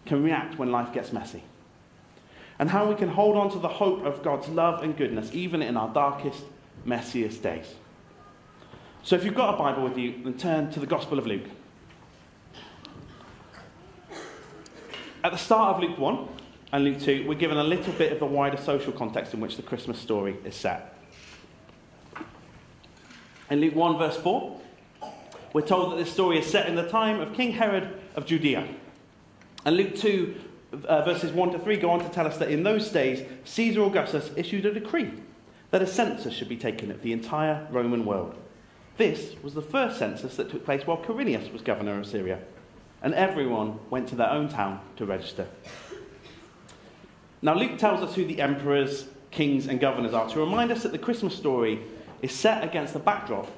can 0.08 0.24
react 0.24 0.58
when 0.58 0.72
life 0.72 0.92
gets 0.92 1.14
messy 1.14 1.44
and 2.58 2.72
how 2.72 2.90
we 2.90 2.96
can 2.96 3.10
hold 3.10 3.38
on 3.38 3.52
to 3.52 3.60
the 3.60 3.68
hope 3.68 4.04
of 4.04 4.24
God's 4.24 4.50
love 4.50 4.82
and 4.82 4.98
goodness 4.98 5.30
even 5.32 5.62
in 5.62 5.78
our 5.78 5.94
darkest, 5.94 6.42
messiest 6.88 7.44
days. 7.44 7.76
So 9.04 9.16
if 9.16 9.24
you've 9.24 9.36
got 9.36 9.54
a 9.54 9.58
Bible 9.60 9.84
with 9.84 9.96
you, 9.96 10.24
then 10.24 10.34
turn 10.40 10.72
to 10.72 10.80
the 10.80 10.88
Gospel 10.88 11.20
of 11.20 11.28
Luke. 11.28 11.46
At 15.24 15.32
the 15.32 15.38
start 15.38 15.75
of 15.75 15.84
Luke 15.84 16.00
1 16.00 16.28
and 16.72 16.84
Luke 16.84 17.00
2, 17.00 17.28
we're 17.28 17.36
given 17.36 17.58
a 17.58 17.63
little 17.63 17.94
bit 17.94 18.12
of 18.12 18.18
the 18.18 18.25
wider 18.25 18.58
social 18.58 18.92
context 18.92 19.36
in 19.36 19.40
which 19.40 19.56
the 19.56 19.62
Christmas 19.62 20.00
story 20.00 20.36
is 20.44 20.56
set. 20.56 20.98
In 23.51 23.62
Luke 23.62 23.75
1, 23.75 24.00
verse 24.00 24.18
4, 24.18 24.60
we're 25.54 25.62
told 25.62 25.92
that 25.92 25.98
this 25.98 26.12
story 26.12 26.40
is 26.40 26.48
set 26.48 26.68
in 26.68 26.74
the 26.74 26.90
time 26.90 27.20
of 27.20 27.34
King 27.34 27.51
Herod 27.51 28.00
of 28.16 28.25
Judea. 28.25 28.68
And 29.63 29.78
Luke 29.78 29.96
2, 29.96 30.36
uh, 30.86 31.04
verses 31.04 31.32
1 31.32 31.51
to 31.51 31.60
3 31.60 31.78
go 31.78 31.92
on 31.92 32.00
to 32.00 32.10
tell 32.10 32.25
us 32.25 32.40
that 32.40 32.50
in 32.50 32.63
those 32.63 32.90
days, 32.90 33.24
Caesar 33.44 33.84
Augustus 33.84 34.32
issued 34.36 34.66
a 34.66 34.74
decree 34.74 35.12
that 35.70 35.84
a 35.84 35.88
census 35.88 36.34
should 36.34 36.50
be 36.50 36.58
taken 36.58 36.90
of 36.90 37.04
the 37.04 37.13
entire 37.13 37.68
Roman 37.70 38.06
world. 38.06 38.36
This 38.98 39.36
was 39.44 39.54
the 39.54 39.62
first 39.62 40.00
census 40.00 40.36
that 40.38 40.50
took 40.50 40.66
place 40.66 40.88
while 40.88 40.98
Quirinius 40.98 41.54
was 41.54 41.62
governor 41.62 42.00
of 42.00 42.08
Syria. 42.08 42.40
And 43.01 43.13
everyone 43.13 43.79
went 43.89 44.08
to 44.10 44.15
their 44.15 44.29
own 44.29 44.48
town 44.48 44.79
to 44.98 45.05
register. 45.05 45.48
Now, 47.41 47.55
Luke 47.55 47.77
tells 47.77 48.01
us 48.01 48.13
who 48.15 48.25
the 48.25 48.39
emperors, 48.39 49.08
kings, 49.31 49.67
and 49.67 49.79
governors 49.79 50.13
are 50.13 50.29
to 50.29 50.39
remind 50.39 50.72
us 50.72 50.84
that 50.84 50.91
the 50.91 51.00
Christmas 51.00 51.36
story 51.36 51.81
is 52.22 52.31
set 52.31 52.63
against 52.63 52.93
the 52.93 53.00
backdrop 53.00 53.50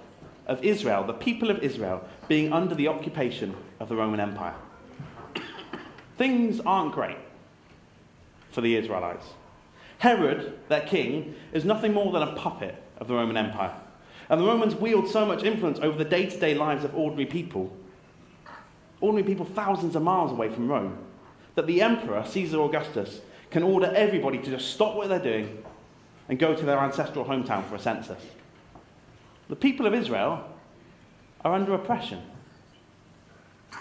of 0.47 0.63
Israel, 0.63 1.03
the 1.03 1.13
people 1.13 1.49
of 1.49 1.59
Israel, 1.59 2.03
being 2.27 2.53
under 2.53 2.75
the 2.75 2.87
occupation 2.87 3.55
of 3.79 3.89
the 3.89 3.95
Roman 3.95 4.19
Empire. 4.19 4.55
Things 6.17 6.61
aren't 6.65 6.93
great 6.93 7.17
for 8.51 8.61
the 8.61 8.75
Israelites. 8.75 9.25
Herod, 9.97 10.59
their 10.69 10.81
king, 10.81 11.35
is 11.51 11.65
nothing 11.65 11.93
more 11.93 12.11
than 12.11 12.23
a 12.23 12.35
puppet 12.35 12.81
of 12.97 13.07
the 13.07 13.13
Roman 13.13 13.37
Empire. 13.37 13.73
And 14.29 14.39
the 14.39 14.45
Romans 14.45 14.75
wield 14.75 15.09
so 15.09 15.25
much 15.25 15.43
influence 15.43 15.79
over 15.79 15.97
the 15.97 16.09
day 16.09 16.25
to 16.25 16.39
day 16.39 16.53
lives 16.55 16.83
of 16.83 16.95
ordinary 16.95 17.25
people, 17.25 17.75
ordinary 19.03 19.27
people 19.27 19.45
thousands 19.45 19.95
of 19.95 20.01
miles 20.01 20.31
away 20.31 20.49
from 20.49 20.69
Rome, 20.69 20.97
that 21.55 21.67
the 21.67 21.81
emperor, 21.81 22.23
Caesar 22.25 22.61
Augustus, 22.61 23.19
can 23.51 23.61
order 23.61 23.91
everybody 23.93 24.37
to 24.37 24.49
just 24.49 24.71
stop 24.71 24.95
what 24.95 25.09
they're 25.09 25.19
doing 25.19 25.63
and 26.29 26.39
go 26.39 26.55
to 26.55 26.65
their 26.65 26.79
ancestral 26.79 27.25
hometown 27.25 27.67
for 27.67 27.75
a 27.75 27.79
census. 27.79 28.23
The 29.49 29.57
people 29.57 29.85
of 29.85 29.93
Israel 29.93 30.49
are 31.43 31.53
under 31.53 31.73
oppression 31.73 32.21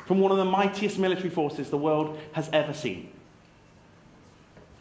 from 0.06 0.18
one 0.18 0.32
of 0.32 0.38
the 0.38 0.44
mightiest 0.44 0.98
military 0.98 1.30
forces 1.30 1.70
the 1.70 1.78
world 1.78 2.18
has 2.32 2.50
ever 2.52 2.74
seen. 2.74 3.08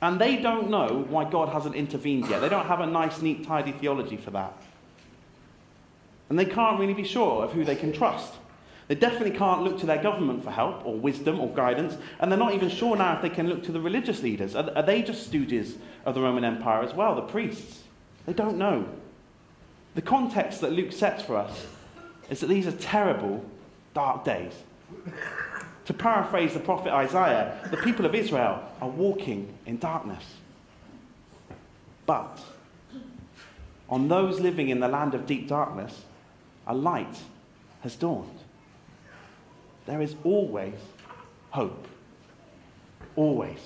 And 0.01 0.19
they 0.19 0.37
don't 0.37 0.71
know 0.71 1.05
why 1.07 1.29
God 1.29 1.49
hasn't 1.49 1.75
intervened 1.75 2.27
yet. 2.27 2.41
They 2.41 2.49
don't 2.49 2.65
have 2.65 2.79
a 2.79 2.87
nice, 2.87 3.21
neat, 3.21 3.45
tidy 3.45 3.73
theology 3.73 4.17
for 4.17 4.31
that. 4.31 4.59
And 6.29 6.39
they 6.39 6.45
can't 6.45 6.79
really 6.79 6.95
be 6.95 7.03
sure 7.03 7.43
of 7.43 7.53
who 7.53 7.63
they 7.63 7.75
can 7.75 7.93
trust. 7.93 8.33
They 8.91 8.95
definitely 8.95 9.37
can't 9.37 9.63
look 9.63 9.79
to 9.79 9.85
their 9.85 10.03
government 10.03 10.43
for 10.43 10.51
help 10.51 10.85
or 10.85 10.97
wisdom 10.97 11.39
or 11.39 11.47
guidance, 11.47 11.95
and 12.19 12.29
they're 12.29 12.37
not 12.37 12.53
even 12.53 12.67
sure 12.67 12.97
now 12.97 13.15
if 13.15 13.21
they 13.21 13.29
can 13.29 13.47
look 13.47 13.63
to 13.63 13.71
the 13.71 13.79
religious 13.79 14.21
leaders. 14.21 14.53
Are, 14.53 14.69
are 14.75 14.83
they 14.83 15.01
just 15.01 15.31
stooges 15.31 15.77
of 16.03 16.13
the 16.13 16.19
Roman 16.19 16.43
Empire 16.43 16.83
as 16.83 16.93
well, 16.93 17.15
the 17.15 17.21
priests? 17.21 17.83
They 18.25 18.33
don't 18.33 18.57
know. 18.57 18.85
The 19.95 20.01
context 20.01 20.59
that 20.59 20.73
Luke 20.73 20.91
sets 20.91 21.23
for 21.23 21.37
us 21.37 21.67
is 22.29 22.41
that 22.41 22.47
these 22.47 22.67
are 22.67 22.73
terrible, 22.73 23.45
dark 23.93 24.25
days. 24.25 24.51
To 25.85 25.93
paraphrase 25.93 26.53
the 26.53 26.59
prophet 26.59 26.91
Isaiah, 26.91 27.65
the 27.71 27.77
people 27.77 28.05
of 28.05 28.13
Israel 28.13 28.61
are 28.81 28.89
walking 28.89 29.53
in 29.65 29.77
darkness. 29.77 30.25
But 32.05 32.41
on 33.89 34.09
those 34.09 34.41
living 34.41 34.67
in 34.67 34.81
the 34.81 34.89
land 34.89 35.13
of 35.13 35.25
deep 35.25 35.47
darkness, 35.47 36.01
a 36.67 36.75
light 36.75 37.19
has 37.83 37.95
dawned. 37.95 38.40
There 39.91 40.01
is 40.01 40.15
always 40.23 40.75
hope. 41.49 41.85
Always. 43.17 43.59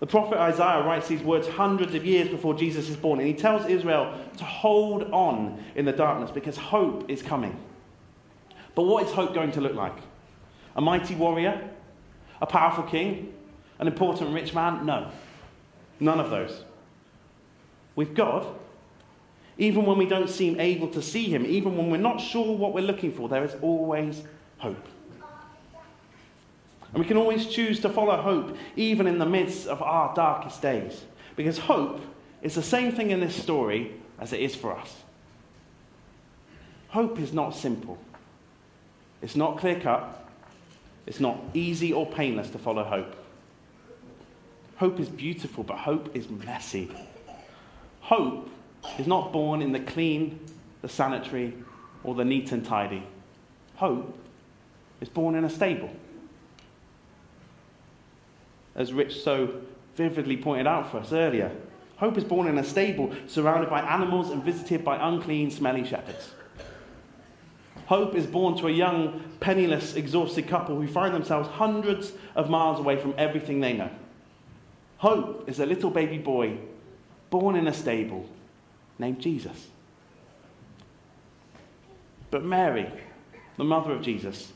The 0.00 0.06
prophet 0.06 0.38
Isaiah 0.38 0.82
writes 0.82 1.08
these 1.08 1.20
words 1.20 1.46
hundreds 1.46 1.94
of 1.94 2.06
years 2.06 2.30
before 2.30 2.54
Jesus 2.54 2.88
is 2.88 2.96
born, 2.96 3.18
and 3.18 3.28
he 3.28 3.34
tells 3.34 3.66
Israel 3.66 4.18
to 4.38 4.44
hold 4.44 5.10
on 5.10 5.62
in 5.74 5.84
the 5.84 5.92
darkness 5.92 6.30
because 6.30 6.56
hope 6.56 7.10
is 7.10 7.20
coming. 7.20 7.54
But 8.74 8.84
what 8.84 9.04
is 9.04 9.12
hope 9.12 9.34
going 9.34 9.52
to 9.52 9.60
look 9.60 9.74
like? 9.74 9.96
A 10.74 10.80
mighty 10.80 11.16
warrior? 11.16 11.68
A 12.40 12.46
powerful 12.46 12.84
king? 12.84 13.34
An 13.78 13.86
important 13.86 14.32
rich 14.32 14.54
man? 14.54 14.86
No. 14.86 15.10
None 16.00 16.18
of 16.18 16.30
those. 16.30 16.64
With 17.94 18.14
God, 18.14 18.46
even 19.58 19.84
when 19.84 19.98
we 19.98 20.06
don't 20.06 20.30
seem 20.30 20.58
able 20.58 20.88
to 20.88 21.02
see 21.02 21.24
Him, 21.24 21.44
even 21.44 21.76
when 21.76 21.90
we're 21.90 21.98
not 21.98 22.22
sure 22.22 22.56
what 22.56 22.72
we're 22.72 22.80
looking 22.80 23.12
for, 23.12 23.28
there 23.28 23.44
is 23.44 23.54
always 23.60 24.22
hope. 24.62 24.86
And 26.94 27.02
we 27.02 27.04
can 27.04 27.16
always 27.16 27.46
choose 27.46 27.80
to 27.80 27.88
follow 27.88 28.16
hope, 28.16 28.56
even 28.76 29.08
in 29.08 29.18
the 29.18 29.26
midst 29.26 29.66
of 29.66 29.82
our 29.82 30.14
darkest 30.14 30.62
days. 30.62 31.04
Because 31.34 31.58
hope 31.58 32.00
is 32.42 32.54
the 32.54 32.62
same 32.62 32.92
thing 32.92 33.10
in 33.10 33.18
this 33.18 33.34
story 33.34 33.92
as 34.20 34.32
it 34.32 34.40
is 34.40 34.54
for 34.54 34.76
us. 34.76 34.94
Hope 36.88 37.18
is 37.18 37.32
not 37.32 37.56
simple, 37.56 37.98
it's 39.20 39.34
not 39.34 39.58
clear 39.58 39.80
cut, 39.80 40.28
it's 41.06 41.18
not 41.18 41.40
easy 41.54 41.92
or 41.92 42.06
painless 42.06 42.50
to 42.50 42.58
follow 42.58 42.84
hope. 42.84 43.16
Hope 44.76 45.00
is 45.00 45.08
beautiful, 45.08 45.64
but 45.64 45.78
hope 45.78 46.14
is 46.14 46.28
messy. 46.28 46.90
Hope 48.00 48.48
is 48.98 49.06
not 49.06 49.32
born 49.32 49.60
in 49.62 49.72
the 49.72 49.80
clean, 49.80 50.38
the 50.82 50.88
sanitary, 50.88 51.54
or 52.04 52.14
the 52.14 52.24
neat 52.24 52.52
and 52.52 52.64
tidy. 52.64 53.02
Hope 53.76 54.18
is 55.02 55.08
born 55.10 55.34
in 55.34 55.44
a 55.44 55.50
stable 55.50 55.90
as 58.74 58.92
Rich 58.92 59.20
so 59.20 59.60
vividly 59.96 60.36
pointed 60.36 60.66
out 60.66 60.90
for 60.90 60.98
us 60.98 61.12
earlier. 61.12 61.52
Hope 61.96 62.16
is 62.16 62.24
born 62.24 62.48
in 62.48 62.56
a 62.56 62.64
stable 62.64 63.14
surrounded 63.26 63.68
by 63.68 63.80
animals 63.80 64.30
and 64.30 64.42
visited 64.42 64.84
by 64.84 64.96
unclean, 64.96 65.50
smelly 65.50 65.84
shepherds. 65.84 66.30
Hope 67.86 68.14
is 68.14 68.26
born 68.26 68.56
to 68.58 68.68
a 68.68 68.70
young, 68.70 69.22
penniless, 69.40 69.94
exhausted 69.94 70.48
couple 70.48 70.80
who 70.80 70.86
find 70.86 71.14
themselves 71.14 71.48
hundreds 71.48 72.12
of 72.34 72.48
miles 72.48 72.78
away 72.78 72.96
from 72.96 73.14
everything 73.18 73.60
they 73.60 73.74
know. 73.74 73.90
Hope 74.98 75.48
is 75.48 75.60
a 75.60 75.66
little 75.66 75.90
baby 75.90 76.16
boy 76.16 76.56
born 77.28 77.56
in 77.56 77.66
a 77.66 77.74
stable 77.74 78.26
named 78.98 79.20
Jesus. 79.20 79.68
But 82.30 82.44
Mary, 82.44 82.90
the 83.58 83.64
mother 83.64 83.92
of 83.92 84.00
Jesus, 84.00 84.52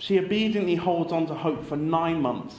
she 0.00 0.18
obediently 0.18 0.76
holds 0.76 1.12
on 1.12 1.26
to 1.26 1.34
hope 1.34 1.66
for 1.66 1.76
nine 1.76 2.22
months 2.22 2.56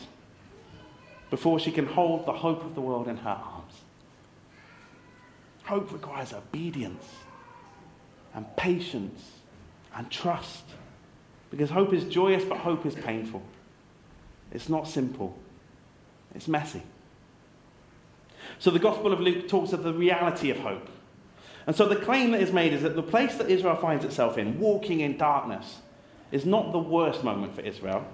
before 1.31 1.59
she 1.59 1.71
can 1.71 1.87
hold 1.87 2.27
the 2.27 2.31
hope 2.31 2.63
of 2.63 2.75
the 2.75 2.81
world 2.81 3.07
in 3.07 3.17
her 3.17 3.29
arms. 3.29 3.73
Hope 5.63 5.91
requires 5.91 6.33
obedience 6.33 7.03
and 8.35 8.45
patience 8.57 9.39
and 9.95 10.09
trust 10.11 10.63
because 11.49 11.71
hope 11.71 11.93
is 11.93 12.03
joyous, 12.05 12.45
but 12.45 12.59
hope 12.59 12.85
is 12.85 12.93
painful. 12.93 13.41
It's 14.51 14.69
not 14.69 14.87
simple, 14.87 15.35
it's 16.35 16.47
messy. 16.47 16.83
So 18.59 18.69
the 18.69 18.79
Gospel 18.79 19.11
of 19.11 19.19
Luke 19.19 19.47
talks 19.47 19.73
of 19.73 19.81
the 19.81 19.93
reality 19.93 20.51
of 20.51 20.59
hope. 20.59 20.89
And 21.65 21.75
so 21.75 21.87
the 21.87 21.95
claim 21.95 22.31
that 22.31 22.41
is 22.41 22.51
made 22.51 22.73
is 22.73 22.83
that 22.83 22.95
the 22.95 23.01
place 23.01 23.35
that 23.37 23.49
Israel 23.49 23.75
finds 23.75 24.05
itself 24.05 24.37
in, 24.37 24.59
walking 24.59 24.99
in 24.99 25.17
darkness, 25.17 25.79
is 26.31 26.45
not 26.45 26.71
the 26.71 26.79
worst 26.79 27.23
moment 27.23 27.55
for 27.55 27.61
Israel. 27.61 28.05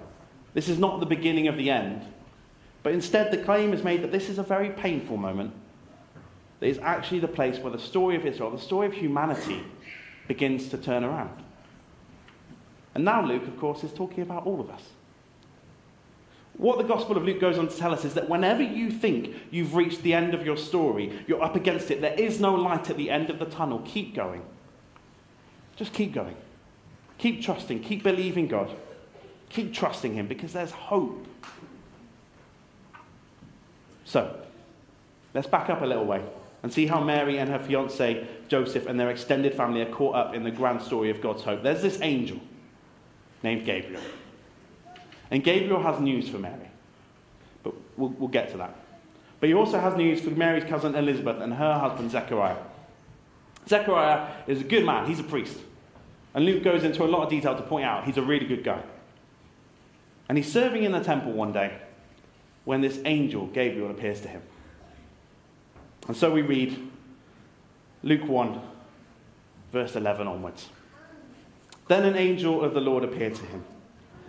This 0.54 0.68
is 0.68 0.78
not 0.78 1.00
the 1.00 1.06
beginning 1.06 1.48
of 1.48 1.56
the 1.56 1.70
end. 1.70 2.02
But 2.82 2.92
instead, 2.92 3.30
the 3.30 3.38
claim 3.38 3.72
is 3.72 3.82
made 3.82 4.02
that 4.02 4.12
this 4.12 4.28
is 4.28 4.38
a 4.38 4.42
very 4.42 4.70
painful 4.70 5.16
moment. 5.16 5.52
That 6.60 6.66
is 6.66 6.78
actually 6.78 7.20
the 7.20 7.28
place 7.28 7.58
where 7.58 7.72
the 7.72 7.78
story 7.78 8.16
of 8.16 8.26
Israel, 8.26 8.50
the 8.50 8.58
story 8.58 8.86
of 8.86 8.92
humanity, 8.92 9.62
begins 10.26 10.68
to 10.70 10.78
turn 10.78 11.04
around. 11.04 11.42
And 12.94 13.04
now 13.04 13.24
Luke, 13.24 13.46
of 13.46 13.58
course, 13.58 13.84
is 13.84 13.92
talking 13.92 14.22
about 14.22 14.46
all 14.46 14.60
of 14.60 14.70
us. 14.70 14.82
What 16.54 16.78
the 16.78 16.84
Gospel 16.84 17.16
of 17.16 17.22
Luke 17.22 17.40
goes 17.40 17.56
on 17.56 17.68
to 17.68 17.76
tell 17.76 17.92
us 17.92 18.04
is 18.04 18.14
that 18.14 18.28
whenever 18.28 18.62
you 18.62 18.90
think 18.90 19.32
you've 19.52 19.76
reached 19.76 20.02
the 20.02 20.12
end 20.12 20.34
of 20.34 20.44
your 20.44 20.56
story, 20.56 21.24
you're 21.28 21.42
up 21.42 21.54
against 21.54 21.92
it, 21.92 22.00
there 22.00 22.14
is 22.14 22.40
no 22.40 22.54
light 22.54 22.90
at 22.90 22.96
the 22.96 23.10
end 23.10 23.30
of 23.30 23.38
the 23.38 23.44
tunnel, 23.44 23.80
keep 23.84 24.14
going. 24.14 24.42
Just 25.76 25.92
keep 25.92 26.12
going. 26.12 26.34
Keep 27.18 27.42
trusting, 27.42 27.80
keep 27.82 28.02
believing 28.02 28.46
God. 28.46 28.70
Keep 29.50 29.74
trusting 29.74 30.14
Him 30.14 30.26
because 30.26 30.52
there's 30.52 30.70
hope. 30.70 31.26
So, 34.04 34.40
let's 35.34 35.46
back 35.46 35.68
up 35.68 35.82
a 35.82 35.86
little 35.86 36.04
way 36.04 36.22
and 36.62 36.72
see 36.72 36.86
how 36.86 37.02
Mary 37.02 37.38
and 37.38 37.50
her 37.50 37.58
fiance 37.58 38.26
Joseph 38.48 38.86
and 38.86 38.98
their 38.98 39.10
extended 39.10 39.54
family 39.54 39.82
are 39.82 39.92
caught 39.92 40.14
up 40.14 40.34
in 40.34 40.42
the 40.44 40.50
grand 40.50 40.82
story 40.82 41.10
of 41.10 41.20
God's 41.20 41.42
hope. 41.42 41.62
There's 41.62 41.82
this 41.82 42.00
angel 42.00 42.40
named 43.42 43.64
Gabriel. 43.64 44.02
And 45.30 45.44
Gabriel 45.44 45.82
has 45.82 46.00
news 46.00 46.28
for 46.28 46.38
Mary. 46.38 46.70
But 47.62 47.74
we'll, 47.96 48.10
we'll 48.10 48.28
get 48.28 48.50
to 48.52 48.56
that. 48.58 48.74
But 49.40 49.48
he 49.48 49.54
also 49.54 49.78
has 49.78 49.94
news 49.94 50.20
for 50.20 50.30
Mary's 50.30 50.64
cousin 50.64 50.94
Elizabeth 50.94 51.40
and 51.40 51.52
her 51.54 51.78
husband 51.78 52.10
Zechariah. 52.10 52.56
Zechariah 53.68 54.28
is 54.46 54.62
a 54.62 54.64
good 54.64 54.84
man, 54.84 55.06
he's 55.06 55.20
a 55.20 55.24
priest. 55.24 55.58
And 56.34 56.44
Luke 56.44 56.62
goes 56.62 56.84
into 56.84 57.04
a 57.04 57.06
lot 57.06 57.22
of 57.22 57.30
detail 57.30 57.56
to 57.56 57.62
point 57.62 57.84
out 57.84 58.04
he's 58.04 58.16
a 58.16 58.22
really 58.22 58.46
good 58.46 58.64
guy. 58.64 58.82
And 60.28 60.36
he's 60.36 60.50
serving 60.50 60.84
in 60.84 60.92
the 60.92 61.00
temple 61.00 61.32
one 61.32 61.52
day 61.52 61.78
when 62.64 62.80
this 62.80 63.00
angel, 63.04 63.46
Gabriel, 63.46 63.90
appears 63.90 64.20
to 64.20 64.28
him. 64.28 64.42
And 66.06 66.16
so 66.16 66.30
we 66.30 66.42
read 66.42 66.90
Luke 68.02 68.26
1, 68.26 68.60
verse 69.72 69.96
11 69.96 70.26
onwards. 70.26 70.68
Then 71.88 72.04
an 72.04 72.16
angel 72.16 72.62
of 72.62 72.74
the 72.74 72.80
Lord 72.80 73.04
appeared 73.04 73.34
to 73.36 73.46
him, 73.46 73.64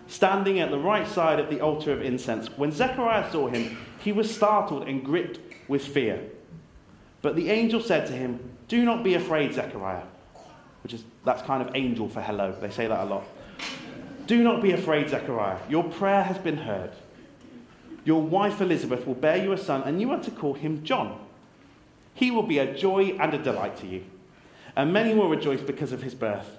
standing 0.06 0.58
at 0.58 0.70
the 0.70 0.78
right 0.78 1.06
side 1.06 1.38
of 1.38 1.50
the 1.50 1.60
altar 1.60 1.92
of 1.92 2.02
incense. 2.02 2.48
When 2.56 2.72
Zechariah 2.72 3.30
saw 3.30 3.48
him, 3.48 3.76
he 3.98 4.12
was 4.12 4.34
startled 4.34 4.88
and 4.88 5.04
gripped 5.04 5.38
with 5.68 5.86
fear. 5.86 6.22
But 7.22 7.36
the 7.36 7.50
angel 7.50 7.80
said 7.82 8.06
to 8.06 8.14
him, 8.14 8.56
Do 8.68 8.84
not 8.84 9.04
be 9.04 9.14
afraid, 9.14 9.52
Zechariah. 9.52 10.04
Which 10.82 10.94
is, 10.94 11.04
that's 11.24 11.42
kind 11.42 11.62
of 11.66 11.74
angel 11.74 12.08
for 12.08 12.20
hello. 12.20 12.54
They 12.60 12.70
say 12.70 12.86
that 12.86 13.00
a 13.00 13.04
lot. 13.04 13.24
Do 14.26 14.42
not 14.42 14.62
be 14.62 14.72
afraid, 14.72 15.08
Zechariah. 15.08 15.58
Your 15.68 15.84
prayer 15.84 16.22
has 16.22 16.38
been 16.38 16.58
heard. 16.58 16.92
Your 18.04 18.22
wife 18.22 18.60
Elizabeth 18.60 19.06
will 19.06 19.14
bear 19.14 19.36
you 19.36 19.52
a 19.52 19.58
son, 19.58 19.82
and 19.82 20.00
you 20.00 20.10
are 20.12 20.22
to 20.22 20.30
call 20.30 20.54
him 20.54 20.82
John. 20.84 21.18
He 22.14 22.30
will 22.30 22.42
be 22.42 22.58
a 22.58 22.74
joy 22.74 23.16
and 23.18 23.34
a 23.34 23.38
delight 23.38 23.76
to 23.78 23.86
you, 23.86 24.04
and 24.76 24.92
many 24.92 25.14
will 25.14 25.28
rejoice 25.28 25.60
because 25.60 25.92
of 25.92 26.02
his 26.02 26.14
birth. 26.14 26.58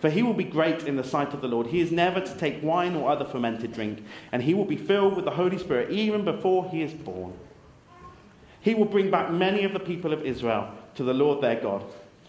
For 0.00 0.10
he 0.10 0.22
will 0.22 0.34
be 0.34 0.44
great 0.44 0.82
in 0.82 0.96
the 0.96 1.04
sight 1.04 1.32
of 1.32 1.40
the 1.40 1.48
Lord. 1.48 1.68
He 1.68 1.80
is 1.80 1.92
never 1.92 2.20
to 2.20 2.34
take 2.36 2.62
wine 2.62 2.96
or 2.96 3.08
other 3.08 3.24
fermented 3.24 3.72
drink, 3.72 4.04
and 4.32 4.42
he 4.42 4.54
will 4.54 4.64
be 4.64 4.76
filled 4.76 5.14
with 5.14 5.24
the 5.24 5.30
Holy 5.30 5.58
Spirit 5.58 5.90
even 5.90 6.24
before 6.24 6.68
he 6.68 6.82
is 6.82 6.92
born. 6.92 7.34
He 8.60 8.74
will 8.74 8.84
bring 8.84 9.10
back 9.10 9.30
many 9.30 9.64
of 9.64 9.72
the 9.72 9.80
people 9.80 10.12
of 10.12 10.24
Israel 10.24 10.72
to 10.96 11.04
the 11.04 11.14
Lord 11.14 11.40
their 11.40 11.60
God, 11.60 11.84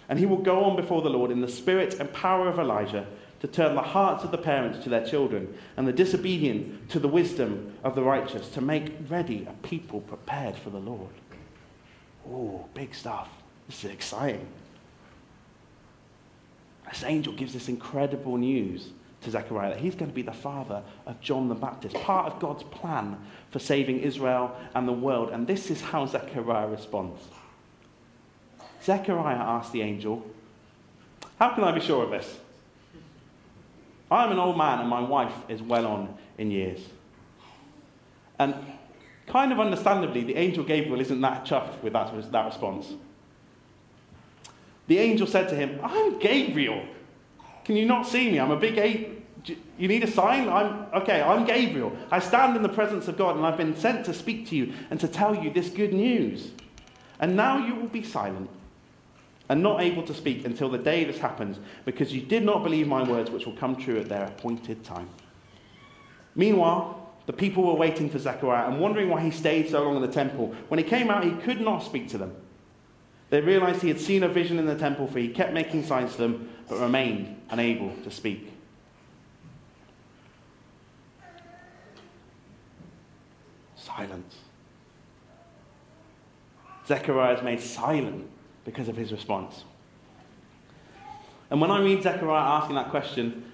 and 0.10 0.20
he 0.20 0.26
will 0.26 0.38
go 0.38 0.64
on 0.64 0.76
before 0.76 1.02
the 1.02 1.10
Lord 1.10 1.32
in 1.32 1.42
the 1.42 1.48
spirit 1.48 2.00
and 2.00 2.12
power 2.14 2.48
of 2.48 2.60
Elijah 2.60 3.08
to 3.40 3.48
turn 3.48 3.76
the 3.76 3.82
hearts 3.82 4.24
of 4.24 4.32
the 4.32 4.38
parents 4.38 4.82
to 4.84 4.90
their 4.90 5.06
children 5.06 5.54
and 5.76 5.88
the 5.88 5.94
disobedient 5.94 6.90
to 6.90 7.00
the 7.00 7.08
wisdom 7.08 7.74
of 7.84 7.94
the 7.94 8.02
righteous, 8.02 8.48
to 8.50 8.62
make 8.62 8.94
ready 9.10 9.46
a 9.50 9.68
people 9.68 10.00
prepared 10.02 10.56
for 10.56 10.70
the 10.70 10.80
Lord. 10.80 11.10
Oh, 12.30 12.66
big 12.74 12.96
stuff. 12.96 13.30
This 13.68 13.84
is 13.84 13.92
exciting. 13.92 14.48
This 16.90 17.04
angel 17.04 17.34
gives 17.34 17.54
this 17.54 17.68
incredible 17.68 18.38
news 18.38 18.90
to 19.24 19.32
Zechariah 19.32 19.72
that 19.72 19.80
he's 19.80 19.96
going 19.96 20.12
to 20.12 20.16
be 20.16 20.22
the 20.22 20.32
father 20.32 20.82
of 21.06 21.20
John 21.20 21.50
the 21.50 21.56
Baptist, 21.56 21.96
part 21.96 22.32
of 22.32 22.40
God's 22.40 22.64
plan 22.64 23.18
for 23.50 23.60
saving 23.60 24.00
Israel 24.00 24.56
and 24.76 24.88
the 24.88 24.94
world. 24.94 25.32
And 25.32 25.48
this 25.48 25.70
is 25.72 25.82
how 25.82 26.06
Zechariah 26.06 26.68
responds. 26.68 27.22
Zechariah 28.84 29.38
asked 29.38 29.72
the 29.72 29.82
angel, 29.82 30.25
How 31.40 31.54
can 31.54 31.63
I 31.63 31.72
be 31.72 31.80
sure 31.80 32.04
of 32.04 32.12
this? 32.12 32.40
I'm 34.12 34.32
an 34.32 34.40
old 34.40 34.58
man 34.58 34.80
and 34.80 34.90
my 34.90 35.00
wife 35.00 35.34
is 35.50 35.62
well 35.62 35.88
on 35.88 36.16
in 36.38 36.52
years. 36.52 36.80
And 38.38 38.54
kind 39.25 39.52
of 39.52 39.60
understandably, 39.60 40.24
the 40.24 40.36
angel 40.36 40.63
Gabriel 40.63 41.00
isn't 41.00 41.22
that 41.22 41.46
chuffed 41.46 41.82
with 41.82 41.94
that, 41.94 42.32
that 42.32 42.46
response. 42.46 42.94
The 44.88 45.00
angel 45.00 45.25
said 45.25 45.50
to 45.50 45.56
him, 45.56 45.80
I'm 45.82 46.20
Gabriel. 46.20 46.86
Can 47.63 47.78
you 47.78 47.86
not 47.86 48.06
see 48.06 48.30
me? 48.30 48.40
I'm 48.40 48.52
a 48.52 48.60
big 48.60 48.78
A. 48.78 49.10
You 49.78 49.88
need 49.88 50.04
a 50.04 50.12
sign? 50.12 50.48
I'm 50.48 50.86
okay, 51.02 51.22
I'm 51.22 51.46
Gabriel. 51.46 51.96
I 52.12 52.20
stand 52.20 52.56
in 52.56 52.63
the 52.63 52.70
presence 52.70 53.08
of 53.08 53.18
God 53.18 53.36
and 53.36 53.46
I've 53.46 53.58
been 53.58 53.75
sent 53.75 54.06
to 54.06 54.13
speak 54.13 54.48
to 54.50 54.56
you 54.56 54.74
and 54.90 55.00
to 55.00 55.08
tell 55.08 55.36
you 55.36 55.52
this 55.52 55.70
good 55.70 55.94
news. 55.94 56.52
And 57.20 57.36
now 57.36 57.66
you 57.66 57.75
will 57.75 57.88
be 57.88 58.04
silent 58.04 58.50
and 59.50 59.62
not 59.62 59.82
able 59.82 60.04
to 60.04 60.14
speak 60.14 60.46
until 60.46 60.70
the 60.70 60.78
day 60.78 61.04
this 61.04 61.20
happens, 61.20 61.60
because 61.86 62.14
you 62.14 62.22
did 62.22 62.44
not 62.44 62.64
believe 62.64 62.88
my 62.88 63.04
words, 63.04 63.30
which 63.30 63.46
will 63.46 63.56
come 63.56 63.76
true 63.76 64.00
at 64.00 64.10
their 64.10 64.26
appointed 64.26 64.84
time. 64.84 65.10
Meanwhile, 66.36 67.00
the 67.26 67.34
people 67.34 67.64
were 67.64 67.76
waiting 67.76 68.10
for 68.10 68.20
Zechariah 68.20 68.70
and 68.70 68.80
wondering 68.80 69.10
why 69.10 69.22
he 69.22 69.32
stayed 69.32 69.70
so 69.70 69.84
long 69.84 69.96
in 69.96 70.02
the 70.02 70.08
temple. 70.08 70.56
When 70.68 70.78
he 70.78 70.84
came 70.84 71.10
out, 71.10 71.24
he 71.24 71.32
could 71.32 71.62
not 71.62 71.80
speak 71.80 72.08
to 72.10 72.18
them. 72.18 72.36
They 73.30 73.42
realized 73.42 73.82
he 73.82 73.88
had 73.88 74.00
seen 74.00 74.24
a 74.24 74.28
vision 74.28 74.60
in 74.60 74.66
the 74.66 74.78
temple, 74.78 75.08
for 75.08 75.20
he 75.20 75.30
kept 75.30 75.54
making 75.54 75.86
signs 75.86 76.12
to 76.14 76.18
them, 76.24 76.50
but 76.68 76.80
remained 76.80 77.42
unable 77.50 77.94
to 78.04 78.12
speak. 78.12 78.52
Silence. 83.76 84.38
Zechariah 86.88 87.38
is 87.38 87.44
made 87.44 87.62
silent 87.62 88.30
because 88.65 88.88
of 88.88 88.96
his 88.96 89.12
response. 89.12 89.63
And 91.50 91.62
when 91.62 91.72
I 91.72 91.82
read 91.82 92.01
Zechariah 92.01 92.62
asking 92.62 92.75
that 92.75 92.89
question, 92.89 93.51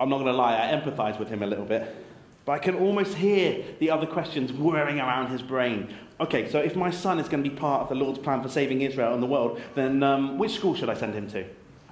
I'm 0.00 0.08
not 0.08 0.18
going 0.18 0.32
to 0.32 0.36
lie, 0.36 0.54
I 0.54 0.74
empathize 0.74 1.18
with 1.18 1.28
him 1.28 1.42
a 1.42 1.46
little 1.46 1.64
bit. 1.64 1.94
But 2.44 2.52
I 2.52 2.58
can 2.58 2.74
almost 2.74 3.14
hear 3.14 3.64
the 3.78 3.90
other 3.90 4.06
questions 4.06 4.52
whirring 4.52 4.98
around 4.98 5.30
his 5.30 5.42
brain. 5.42 5.94
Okay, 6.20 6.48
so 6.48 6.58
if 6.58 6.74
my 6.74 6.90
son 6.90 7.18
is 7.18 7.28
going 7.28 7.42
to 7.42 7.48
be 7.48 7.54
part 7.54 7.82
of 7.82 7.88
the 7.88 7.94
Lord's 7.94 8.18
plan 8.18 8.42
for 8.42 8.48
saving 8.48 8.82
Israel 8.82 9.14
and 9.14 9.22
the 9.22 9.26
world, 9.26 9.60
then 9.74 10.02
um, 10.02 10.38
which 10.38 10.54
school 10.54 10.74
should 10.74 10.88
I 10.88 10.94
send 10.94 11.14
him 11.14 11.28
to? 11.30 11.44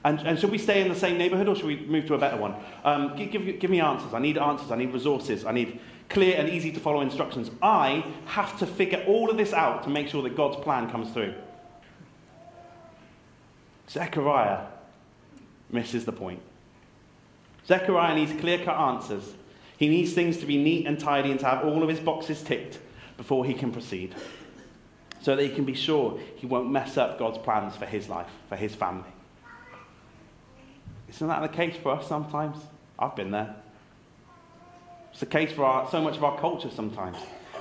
And, 0.02 0.18
and, 0.20 0.38
should 0.38 0.50
we 0.50 0.56
stay 0.56 0.80
in 0.80 0.88
the 0.88 0.94
same 0.94 1.18
neighborhood 1.18 1.46
or 1.46 1.54
should 1.54 1.66
we 1.66 1.76
move 1.80 2.06
to 2.06 2.14
a 2.14 2.18
better 2.18 2.38
one? 2.38 2.54
Um, 2.84 3.14
give, 3.16 3.30
give, 3.30 3.60
give 3.60 3.70
me 3.70 3.80
answers. 3.80 4.14
I 4.14 4.18
need 4.18 4.38
answers. 4.38 4.70
I 4.70 4.76
need 4.76 4.94
resources. 4.94 5.44
I 5.44 5.52
need 5.52 5.78
clear 6.08 6.36
and 6.38 6.48
easy 6.48 6.72
to 6.72 6.80
follow 6.80 7.02
instructions. 7.02 7.50
I 7.60 8.04
have 8.24 8.58
to 8.60 8.66
figure 8.66 9.04
all 9.06 9.30
of 9.30 9.36
this 9.36 9.52
out 9.52 9.82
to 9.82 9.90
make 9.90 10.08
sure 10.08 10.22
that 10.22 10.36
God's 10.36 10.56
plan 10.56 10.90
comes 10.90 11.12
through. 11.12 11.34
Zechariah 13.90 14.66
misses 15.70 16.04
the 16.04 16.12
point. 16.12 16.40
Zechariah 17.66 18.14
needs 18.14 18.32
clear 18.40 18.58
cut 18.58 18.76
answers. 18.76 19.34
He 19.78 19.88
needs 19.88 20.12
things 20.12 20.36
to 20.38 20.46
be 20.46 20.56
neat 20.62 20.86
and 20.86 20.98
tidy 20.98 21.30
and 21.30 21.40
to 21.40 21.46
have 21.46 21.64
all 21.64 21.82
of 21.82 21.88
his 21.88 21.98
boxes 21.98 22.42
ticked 22.42 22.78
before 23.16 23.44
he 23.44 23.54
can 23.54 23.72
proceed. 23.72 24.14
So 25.22 25.34
that 25.36 25.42
he 25.42 25.50
can 25.50 25.64
be 25.64 25.74
sure 25.74 26.20
he 26.36 26.46
won't 26.46 26.70
mess 26.70 26.96
up 26.96 27.18
God's 27.18 27.38
plans 27.38 27.76
for 27.76 27.86
his 27.86 28.08
life, 28.08 28.30
for 28.48 28.56
his 28.56 28.74
family. 28.74 29.10
Isn't 31.08 31.26
that 31.26 31.42
the 31.42 31.48
case 31.48 31.76
for 31.76 31.92
us 31.92 32.06
sometimes? 32.06 32.56
I've 32.98 33.16
been 33.16 33.30
there. 33.30 33.56
It's 35.10 35.20
the 35.20 35.26
case 35.26 35.50
for 35.52 35.64
our, 35.64 35.90
so 35.90 36.00
much 36.00 36.16
of 36.16 36.24
our 36.24 36.38
culture 36.38 36.70
sometimes. 36.70 37.16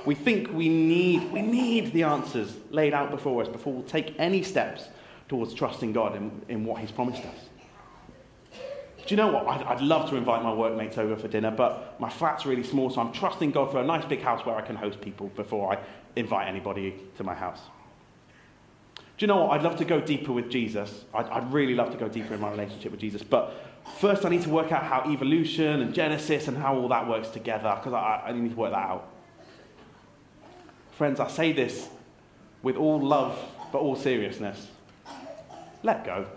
We 0.06 0.16
think 0.16 0.54
we 0.54 0.70
need, 0.70 1.32
we 1.32 1.42
need 1.42 1.92
the 1.92 2.04
answers 2.04 2.56
laid 2.70 2.94
out 2.94 3.10
before 3.10 3.42
us 3.42 3.50
before 3.50 3.74
we'll 3.74 3.84
take 3.84 4.16
any 4.20 4.44
steps 4.44 4.84
towards 5.30 5.54
trusting 5.54 5.94
God 5.94 6.16
in, 6.16 6.42
in 6.50 6.66
what 6.66 6.82
He's 6.82 6.92
promised 6.92 7.24
us. 7.24 7.50
Do 9.10 9.16
you 9.16 9.18
know 9.18 9.32
what? 9.32 9.48
I'd, 9.48 9.64
I'd, 9.64 9.82
love 9.82 10.10
to 10.10 10.18
invite 10.18 10.44
my 10.44 10.54
workmates 10.54 10.98
over 10.98 11.16
for 11.16 11.28
dinner, 11.28 11.50
but 11.50 12.00
my 12.00 12.10
flat's 12.10 12.46
really 12.46 12.64
small, 12.64 12.90
so 12.90 13.02
I'm 13.02 13.12
trusting 13.12 13.52
God 13.52 13.72
for 13.72 13.80
a 13.80 13.84
nice 13.84 14.06
big 14.06 14.22
house 14.22 14.46
where 14.46 14.56
I 14.56 14.62
can 14.62 14.76
host 14.76 15.02
people 15.02 15.28
before 15.36 15.74
I 15.74 15.80
invite 16.16 16.48
anybody 16.48 16.96
to 17.18 17.24
my 17.24 17.34
house. 17.34 17.62
Do 18.98 19.24
you 19.24 19.28
know 19.28 19.46
what? 19.46 19.52
I'd 19.52 19.64
love 19.64 19.78
to 19.78 19.86
go 19.86 20.00
deeper 20.00 20.32
with 20.32 20.50
Jesus. 20.50 21.06
I'd, 21.14 21.26
I'd 21.28 21.52
really 21.52 21.74
love 21.74 21.92
to 21.92 21.98
go 21.98 22.08
deeper 22.08 22.34
in 22.34 22.40
my 22.40 22.52
relationship 22.52 22.92
with 22.92 23.02
Jesus, 23.02 23.24
but 23.24 23.54
first 23.98 24.26
I 24.26 24.30
need 24.30 24.44
to 24.44 24.50
work 24.50 24.72
out 24.72 24.84
how 24.84 25.12
evolution 25.12 25.82
and 25.82 25.94
Genesis 25.94 26.48
and 26.48 26.58
how 26.58 26.76
all 26.76 26.88
that 26.90 27.08
works 27.08 27.30
together, 27.30 27.74
because 27.78 27.94
I, 27.94 28.26
I 28.28 28.32
need 28.32 28.52
to 28.52 28.56
work 28.56 28.72
that 28.72 28.90
out. 28.90 29.10
Friends, 30.92 31.20
I 31.20 31.30
say 31.30 31.52
this 31.52 31.90
with 32.62 32.76
all 32.76 33.02
love, 33.02 33.40
but 33.72 33.80
all 33.80 33.96
seriousness. 33.96 34.68
Let 35.84 36.06
go. 36.06 36.28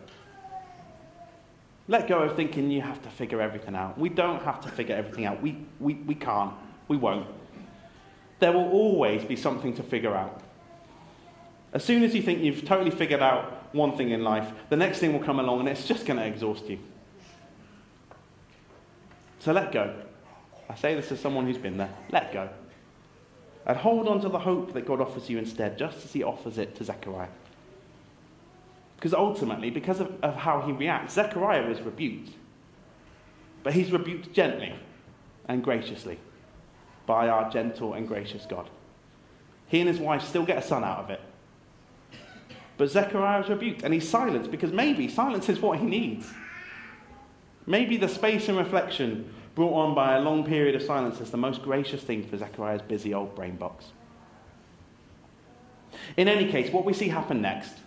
Let 1.89 2.09
go 2.09 2.21
of 2.21 2.37
thinking 2.37 2.71
you 2.71 2.81
have 2.81 3.03
to 3.03 3.11
figure 3.11 3.41
everything 3.41 3.75
out. 3.75 3.99
We 3.99 4.09
don't 4.09 4.43
have 4.43 4.61
to 4.63 4.69
figure 4.69 4.95
everything 4.95 5.25
out. 5.25 5.43
We, 5.43 5.59
we, 5.81 5.95
we 5.95 6.15
can't. 6.15 6.53
We 6.89 6.97
won't. 6.97 7.27
There 8.39 8.53
will 8.53 8.71
always 8.71 9.25
be 9.25 9.37
something 9.37 9.75
to 9.75 9.83
figure 9.83 10.15
out. 10.15 10.41
As 11.73 11.85
soon 11.85 12.03
as 12.03 12.15
you 12.15 12.23
think 12.23 12.41
you've 12.41 12.65
totally 12.65 12.91
figured 12.91 13.23
out 13.23 13.75
one 13.75 13.97
thing 13.97 14.11
in 14.11 14.23
life, 14.23 14.53
the 14.69 14.77
next 14.77 14.99
thing 14.99 15.13
will 15.13 15.25
come 15.25 15.41
along 15.41 15.61
and 15.61 15.69
it's 15.69 15.87
just 15.87 16.07
going 16.07 16.19
to 16.19 16.27
exhaust 16.27 16.67
you. 16.69 16.79
So 19.39 19.53
let 19.53 19.73
go. 19.73 19.95
I 20.69 20.75
say 20.75 20.95
this 20.95 21.11
as 21.11 21.21
someone 21.21 21.47
who's 21.47 21.59
been 21.59 21.79
there. 21.79 21.93
Let 22.11 22.33
go. 22.33 22.49
And 23.67 23.77
hold 23.77 24.09
on 24.09 24.21
to 24.21 24.29
the 24.29 24.39
hope 24.39 24.73
that 24.73 24.87
God 24.87 25.01
offers 25.01 25.29
you 25.29 25.39
instead, 25.39 25.79
just 25.79 26.05
as 26.05 26.13
he 26.13 26.23
offers 26.23 26.59
it 26.59 26.75
to 26.77 26.85
Zechariah. 26.85 27.29
Because 29.03 29.15
ultimately, 29.15 29.69
because 29.69 29.99
of, 29.99 30.15
of 30.23 30.37
how 30.37 30.61
he 30.61 30.71
reacts, 30.71 31.15
Zechariah 31.15 31.69
is 31.69 31.81
rebuked. 31.81 32.31
But 33.65 33.73
he's 33.73 33.91
rebuked 33.91 34.33
gently 34.33 34.77
and 35.49 35.65
graciously 35.65 36.21
by 37.05 37.29
our 37.29 37.51
gentle 37.51 37.95
and 37.95 38.07
gracious 38.07 38.47
God. 38.47 38.71
He 39.67 39.81
and 39.81 39.89
his 39.89 39.99
wife 39.99 40.23
still 40.23 40.45
get 40.45 40.59
a 40.59 40.63
son 40.63 40.85
out 40.85 41.01
of 41.01 41.11
it. 41.11 41.21
But 42.77 42.93
Zechariah 42.93 43.43
is 43.43 43.49
rebuked 43.49 43.83
and 43.83 43.93
he's 43.93 44.09
silenced 44.09 44.53
because 44.53 44.71
maybe 44.71 45.09
silence 45.09 45.49
is 45.49 45.59
what 45.59 45.81
he 45.81 45.85
needs. 45.85 46.31
Maybe 47.67 47.97
the 47.97 48.09
space 48.09 48.49
and 48.49 48.57
reflection 48.57 49.35
brought 49.57 49.75
on 49.75 49.97
by 49.97 50.15
a 50.15 50.21
long 50.21 50.45
period 50.45 50.77
of 50.77 50.83
silence 50.83 51.21
is 51.21 51.33
the 51.33 51.37
most 51.37 51.63
gracious 51.63 52.05
thing 52.05 52.25
for 52.25 52.39
Zechariah's 52.39 52.83
busy 52.83 53.13
old 53.13 53.35
brain 53.35 53.57
box. 53.57 53.87
In 56.17 56.29
any 56.29 56.53
case, 56.53 56.73
what 56.73 56.85
we 56.85 56.93
see 56.93 57.09
happen 57.09 57.43
next 57.43 57.79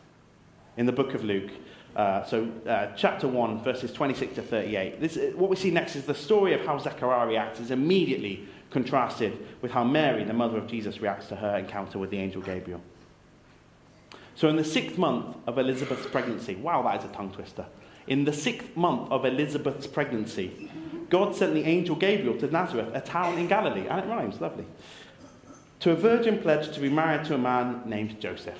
in 0.77 0.85
the 0.85 0.91
book 0.91 1.13
of 1.13 1.23
Luke. 1.23 1.51
Uh, 1.95 2.23
so, 2.25 2.49
uh, 2.67 2.87
chapter 2.97 3.27
1, 3.27 3.63
verses 3.63 3.93
26 3.93 4.35
to 4.35 4.41
38. 4.41 4.99
This, 4.99 5.17
what 5.35 5.49
we 5.49 5.55
see 5.55 5.71
next 5.71 5.95
is 5.95 6.05
the 6.05 6.13
story 6.13 6.53
of 6.53 6.65
how 6.65 6.77
Zechariah 6.77 7.25
reacts 7.25 7.61
is 7.61 7.71
immediately 7.71 8.47
contrasted 8.69 9.37
with 9.61 9.71
how 9.71 9.85
Mary, 9.85 10.25
the 10.25 10.33
mother 10.33 10.57
of 10.57 10.67
Jesus, 10.67 10.99
reacts 10.99 11.27
to 11.27 11.37
her 11.37 11.57
encounter 11.57 11.97
with 11.97 12.09
the 12.09 12.17
angel 12.17 12.41
Gabriel. 12.41 12.81
So, 14.35 14.49
in 14.49 14.57
the 14.57 14.65
sixth 14.65 14.97
month 14.97 15.37
of 15.47 15.57
Elizabeth's 15.57 16.05
pregnancy, 16.07 16.55
wow, 16.55 16.81
that 16.83 16.99
is 16.99 17.09
a 17.09 17.13
tongue 17.13 17.31
twister. 17.31 17.65
In 18.07 18.25
the 18.25 18.33
sixth 18.33 18.75
month 18.75 19.09
of 19.09 19.23
Elizabeth's 19.23 19.87
pregnancy, 19.87 20.69
God 21.09 21.33
sent 21.33 21.53
the 21.53 21.63
angel 21.63 21.95
Gabriel 21.95 22.37
to 22.39 22.47
Nazareth, 22.47 22.93
a 22.93 22.99
town 22.99 23.37
in 23.37 23.47
Galilee, 23.47 23.87
and 23.87 24.01
it 24.01 24.07
rhymes, 24.07 24.41
lovely, 24.41 24.65
to 25.79 25.91
a 25.91 25.95
virgin 25.95 26.39
pledged 26.39 26.73
to 26.73 26.81
be 26.81 26.89
married 26.89 27.23
to 27.25 27.35
a 27.35 27.37
man 27.37 27.83
named 27.85 28.19
Joseph 28.19 28.59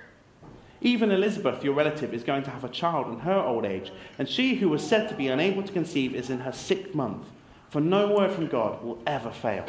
Even 0.81 1.11
Elizabeth, 1.11 1.63
your 1.63 1.75
relative, 1.75 2.11
is 2.13 2.23
going 2.23 2.43
to 2.43 2.49
have 2.49 2.63
a 2.63 2.69
child 2.69 3.07
in 3.07 3.19
her 3.19 3.39
old 3.39 3.65
age, 3.65 3.91
and 4.17 4.27
she 4.27 4.55
who 4.55 4.67
was 4.67 4.85
said 4.85 5.07
to 5.09 5.15
be 5.15 5.27
unable 5.27 5.61
to 5.61 5.71
conceive 5.71 6.15
is 6.15 6.31
in 6.31 6.39
her 6.39 6.51
sixth 6.51 6.95
month, 6.95 7.27
for 7.69 7.79
no 7.79 8.11
word 8.15 8.31
from 8.31 8.47
God 8.47 8.83
will 8.83 8.99
ever 9.05 9.31
fail. 9.31 9.65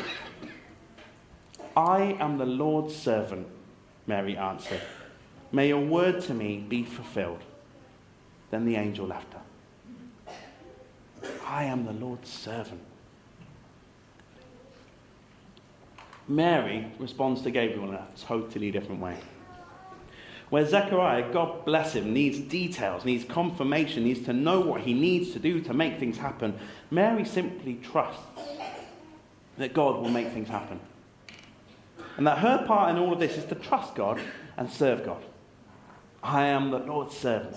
I 1.76 2.16
am 2.18 2.38
the 2.38 2.46
Lord's 2.46 2.96
servant, 2.96 3.46
Mary 4.06 4.36
answered. 4.36 4.80
May 5.52 5.68
your 5.68 5.84
word 5.84 6.22
to 6.22 6.34
me 6.34 6.64
be 6.66 6.82
fulfilled. 6.82 7.42
Then 8.50 8.64
the 8.64 8.76
angel 8.76 9.06
left 9.06 9.32
her. 9.34 9.42
I 11.46 11.64
am 11.64 11.84
the 11.84 11.92
Lord's 11.92 12.30
servant. 12.30 12.80
Mary 16.26 16.90
responds 16.98 17.42
to 17.42 17.50
Gabriel 17.50 17.90
in 17.90 17.94
a 17.94 18.06
totally 18.18 18.70
different 18.70 19.00
way. 19.00 19.18
Where 20.52 20.66
Zechariah, 20.66 21.32
God 21.32 21.64
bless 21.64 21.94
him, 21.94 22.12
needs 22.12 22.38
details, 22.38 23.06
needs 23.06 23.24
confirmation, 23.24 24.04
needs 24.04 24.20
to 24.26 24.34
know 24.34 24.60
what 24.60 24.82
he 24.82 24.92
needs 24.92 25.30
to 25.30 25.38
do 25.38 25.62
to 25.62 25.72
make 25.72 25.98
things 25.98 26.18
happen, 26.18 26.58
Mary 26.90 27.24
simply 27.24 27.80
trusts 27.82 28.20
that 29.56 29.72
God 29.72 30.02
will 30.02 30.10
make 30.10 30.30
things 30.30 30.50
happen. 30.50 30.78
And 32.18 32.26
that 32.26 32.36
her 32.36 32.66
part 32.66 32.90
in 32.90 32.98
all 32.98 33.14
of 33.14 33.18
this 33.18 33.38
is 33.38 33.46
to 33.46 33.54
trust 33.54 33.94
God 33.94 34.20
and 34.58 34.70
serve 34.70 35.06
God. 35.06 35.24
I 36.22 36.48
am 36.48 36.70
the 36.70 36.80
Lord's 36.80 37.16
servant. 37.16 37.56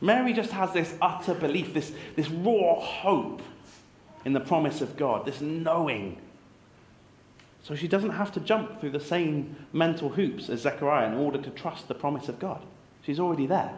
Mary 0.00 0.32
just 0.32 0.52
has 0.52 0.72
this 0.72 0.94
utter 1.02 1.34
belief, 1.34 1.74
this, 1.74 1.92
this 2.14 2.30
raw 2.30 2.78
hope 2.78 3.42
in 4.24 4.34
the 4.34 4.38
promise 4.38 4.82
of 4.82 4.96
God, 4.96 5.26
this 5.26 5.40
knowing 5.40 6.20
so 7.66 7.74
she 7.74 7.88
doesn't 7.88 8.10
have 8.10 8.30
to 8.30 8.38
jump 8.38 8.78
through 8.78 8.90
the 8.90 9.00
same 9.00 9.56
mental 9.72 10.08
hoops 10.08 10.48
as 10.48 10.60
Zechariah 10.60 11.08
in 11.08 11.14
order 11.14 11.38
to 11.42 11.50
trust 11.50 11.88
the 11.88 11.94
promise 11.94 12.28
of 12.28 12.38
God. 12.38 12.62
She's 13.02 13.18
already 13.18 13.46
there. 13.46 13.72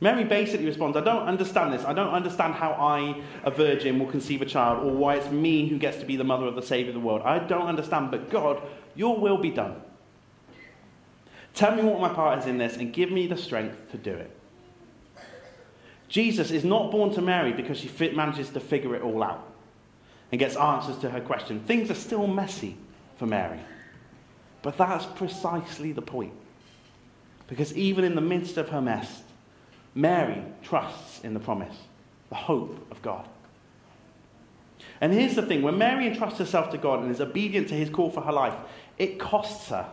Mary 0.00 0.24
basically 0.24 0.64
responds, 0.64 0.96
I 0.96 1.02
don't 1.02 1.26
understand 1.28 1.74
this. 1.74 1.84
I 1.84 1.92
don't 1.92 2.14
understand 2.14 2.54
how 2.54 2.70
I, 2.72 3.20
a 3.42 3.50
virgin, 3.50 3.98
will 3.98 4.06
conceive 4.06 4.40
a 4.40 4.46
child 4.46 4.86
or 4.86 4.92
why 4.92 5.16
it's 5.16 5.30
me 5.30 5.68
who 5.68 5.76
gets 5.76 5.98
to 5.98 6.06
be 6.06 6.16
the 6.16 6.24
mother 6.24 6.46
of 6.46 6.54
the 6.54 6.62
Savior 6.62 6.88
of 6.88 6.94
the 6.94 7.06
world. 7.06 7.20
I 7.26 7.40
don't 7.40 7.66
understand, 7.66 8.10
but 8.10 8.30
God, 8.30 8.62
your 8.94 9.18
will 9.18 9.36
be 9.36 9.50
done. 9.50 9.82
Tell 11.52 11.76
me 11.76 11.82
what 11.82 12.00
my 12.00 12.08
part 12.08 12.38
is 12.38 12.46
in 12.46 12.56
this 12.56 12.78
and 12.78 12.90
give 12.90 13.10
me 13.10 13.26
the 13.26 13.36
strength 13.36 13.90
to 13.90 13.98
do 13.98 14.14
it. 14.14 14.30
Jesus 16.08 16.50
is 16.50 16.64
not 16.64 16.90
born 16.90 17.12
to 17.16 17.20
Mary 17.20 17.52
because 17.52 17.76
she 17.76 17.90
manages 18.14 18.48
to 18.48 18.60
figure 18.60 18.96
it 18.96 19.02
all 19.02 19.22
out 19.22 19.53
and 20.34 20.40
gets 20.40 20.56
answers 20.56 20.98
to 20.98 21.08
her 21.08 21.20
question. 21.20 21.60
Things 21.60 21.92
are 21.92 21.94
still 21.94 22.26
messy 22.26 22.76
for 23.18 23.24
Mary. 23.24 23.60
But 24.62 24.76
that's 24.76 25.06
precisely 25.06 25.92
the 25.92 26.02
point. 26.02 26.32
Because 27.46 27.72
even 27.76 28.02
in 28.02 28.16
the 28.16 28.20
midst 28.20 28.56
of 28.56 28.68
her 28.70 28.80
mess, 28.80 29.22
Mary 29.94 30.42
trusts 30.60 31.20
in 31.20 31.34
the 31.34 31.38
promise, 31.38 31.76
the 32.30 32.34
hope 32.34 32.84
of 32.90 33.00
God. 33.00 33.28
And 35.00 35.12
here's 35.12 35.36
the 35.36 35.42
thing 35.42 35.62
when 35.62 35.78
Mary 35.78 36.08
entrusts 36.08 36.40
herself 36.40 36.72
to 36.72 36.78
God 36.78 37.02
and 37.02 37.12
is 37.12 37.20
obedient 37.20 37.68
to 37.68 37.74
his 37.74 37.88
call 37.88 38.10
for 38.10 38.22
her 38.22 38.32
life, 38.32 38.56
it 38.98 39.20
costs 39.20 39.68
her. 39.68 39.88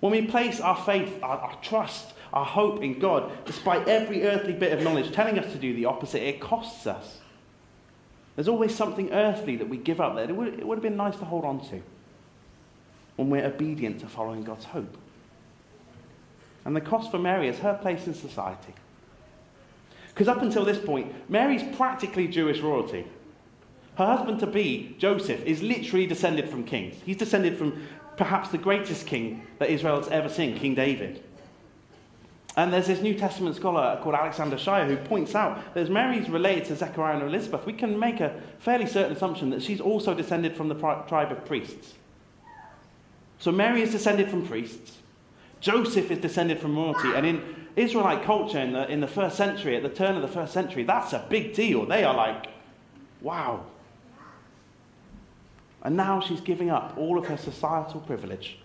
When 0.00 0.10
we 0.10 0.22
place 0.22 0.58
our 0.58 0.76
faith, 0.76 1.22
our, 1.22 1.38
our, 1.38 1.56
trust, 1.62 2.12
our 2.32 2.44
hope 2.44 2.82
in 2.82 2.98
God, 2.98 3.30
despite 3.44 3.86
every 3.86 4.24
earthly 4.24 4.52
bit 4.52 4.72
of 4.72 4.82
knowledge 4.82 5.12
telling 5.12 5.38
us 5.38 5.52
to 5.52 5.60
do 5.60 5.74
the 5.76 5.84
opposite, 5.84 6.26
it 6.26 6.40
costs 6.40 6.88
us. 6.88 7.19
There's 8.40 8.48
always 8.48 8.74
something 8.74 9.12
earthly 9.12 9.56
that 9.56 9.68
we 9.68 9.76
give 9.76 10.00
up 10.00 10.14
there. 10.14 10.24
It 10.24 10.34
would, 10.34 10.54
it 10.54 10.66
would 10.66 10.76
have 10.76 10.82
been 10.82 10.96
nice 10.96 11.14
to 11.16 11.26
hold 11.26 11.44
on 11.44 11.60
to 11.68 11.82
when 13.16 13.28
we're 13.28 13.44
obedient 13.44 14.00
to 14.00 14.06
following 14.06 14.44
God's 14.44 14.64
hope. 14.64 14.96
And 16.64 16.74
the 16.74 16.80
cost 16.80 17.10
for 17.10 17.18
Mary 17.18 17.48
is 17.48 17.58
her 17.58 17.74
place 17.74 18.06
in 18.06 18.14
society. 18.14 18.72
Because 20.08 20.26
up 20.26 20.40
until 20.40 20.64
this 20.64 20.78
point, 20.78 21.12
Mary's 21.28 21.62
practically 21.76 22.28
Jewish 22.28 22.60
royalty. 22.60 23.04
Her 23.96 24.06
husband 24.06 24.40
to 24.40 24.46
be, 24.46 24.96
Joseph, 24.96 25.44
is 25.44 25.60
literally 25.60 26.06
descended 26.06 26.48
from 26.48 26.64
kings. 26.64 26.96
He's 27.04 27.18
descended 27.18 27.58
from 27.58 27.86
perhaps 28.16 28.48
the 28.48 28.56
greatest 28.56 29.06
king 29.06 29.46
that 29.58 29.68
Israel 29.68 29.98
has 29.98 30.08
ever 30.08 30.30
seen, 30.30 30.58
King 30.58 30.74
David. 30.74 31.22
And 32.56 32.72
there's 32.72 32.88
this 32.88 33.00
New 33.00 33.14
Testament 33.14 33.54
scholar 33.54 33.98
called 34.02 34.16
Alexander 34.16 34.56
Shaia 34.56 34.86
who 34.86 34.96
points 34.96 35.34
out 35.34 35.74
that 35.74 35.80
as 35.80 35.90
Mary's 35.90 36.28
related 36.28 36.64
to 36.66 36.76
Zechariah 36.76 37.14
and 37.14 37.22
Elizabeth, 37.22 37.64
we 37.64 37.72
can 37.72 37.98
make 37.98 38.20
a 38.20 38.40
fairly 38.58 38.86
certain 38.86 39.12
assumption 39.12 39.50
that 39.50 39.62
she's 39.62 39.80
also 39.80 40.14
descended 40.14 40.56
from 40.56 40.68
the 40.68 40.74
tribe 40.74 41.30
of 41.30 41.44
priests. 41.44 41.94
So 43.38 43.52
Mary 43.52 43.82
is 43.82 43.92
descended 43.92 44.28
from 44.28 44.46
priests. 44.46 44.98
Joseph 45.60 46.10
is 46.10 46.18
descended 46.18 46.58
from 46.58 46.76
royalty. 46.76 47.12
And 47.14 47.24
in 47.24 47.68
Israelite 47.76 48.24
culture 48.24 48.58
in 48.58 48.72
the, 48.72 48.90
in 48.90 49.00
the 49.00 49.08
first 49.08 49.36
century, 49.36 49.76
at 49.76 49.82
the 49.82 49.88
turn 49.88 50.16
of 50.16 50.22
the 50.22 50.28
first 50.28 50.52
century, 50.52 50.82
that's 50.82 51.12
a 51.12 51.24
big 51.30 51.54
deal. 51.54 51.86
They 51.86 52.02
are 52.02 52.14
like, 52.14 52.46
wow. 53.20 53.64
And 55.82 55.96
now 55.96 56.20
she's 56.20 56.40
giving 56.40 56.68
up 56.68 56.94
all 56.96 57.16
of 57.16 57.26
her 57.26 57.36
societal 57.36 58.00
privilege, 58.00 58.58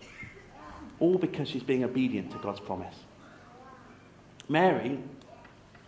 all 1.00 1.18
because 1.18 1.48
she's 1.48 1.64
being 1.64 1.84
obedient 1.84 2.32
to 2.32 2.38
God's 2.40 2.60
promise. 2.60 2.96
Mary 4.48 5.00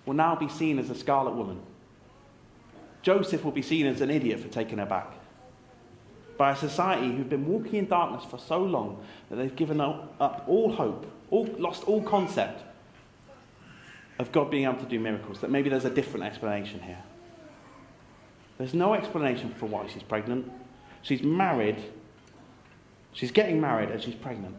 will 0.06 0.14
now 0.14 0.36
be 0.36 0.50
seen 0.50 0.80
as 0.80 0.90
a 0.90 0.96
scarlet 0.96 1.36
woman. 1.36 1.60
Joseph 3.02 3.44
will 3.44 3.52
be 3.52 3.62
seen 3.62 3.86
as 3.86 4.02
an 4.02 4.10
idiot 4.10 4.40
for 4.40 4.48
taking 4.48 4.80
her 4.80 4.86
back. 4.86 5.14
By 6.38 6.52
a 6.52 6.56
society 6.56 7.16
who've 7.16 7.30
been 7.30 7.48
walking 7.48 7.76
in 7.76 7.88
darkness 7.88 8.24
for 8.30 8.38
so 8.38 8.62
long 8.62 9.04
that 9.30 9.38
they've 9.38 9.56
given 9.56 9.82
up 9.82 10.44
all 10.48 10.72
hope, 10.72 11.12
all, 11.30 11.46
lost 11.58 11.84
all 11.86 12.02
concept 12.02 12.64
of 14.20 14.32
God 14.32 14.50
being 14.50 14.64
able 14.64 14.80
to 14.80 14.86
do 14.86 15.00
miracles, 15.00 15.42
that 15.42 15.52
maybe 15.52 15.70
there's 15.70 15.86
a 15.86 15.90
different 15.90 16.26
explanation 16.26 16.80
here. 16.80 17.02
There's 18.58 18.74
no 18.74 18.94
explanation 18.94 19.54
for 19.54 19.68
why 19.68 19.88
she's 19.88 20.04
pregnant. 20.04 20.52
She's 21.04 21.22
married, 21.22 21.78
she's 23.14 23.32
getting 23.32 23.62
married, 23.62 23.90
and 23.90 24.02
she's 24.02 24.16
pregnant. 24.16 24.56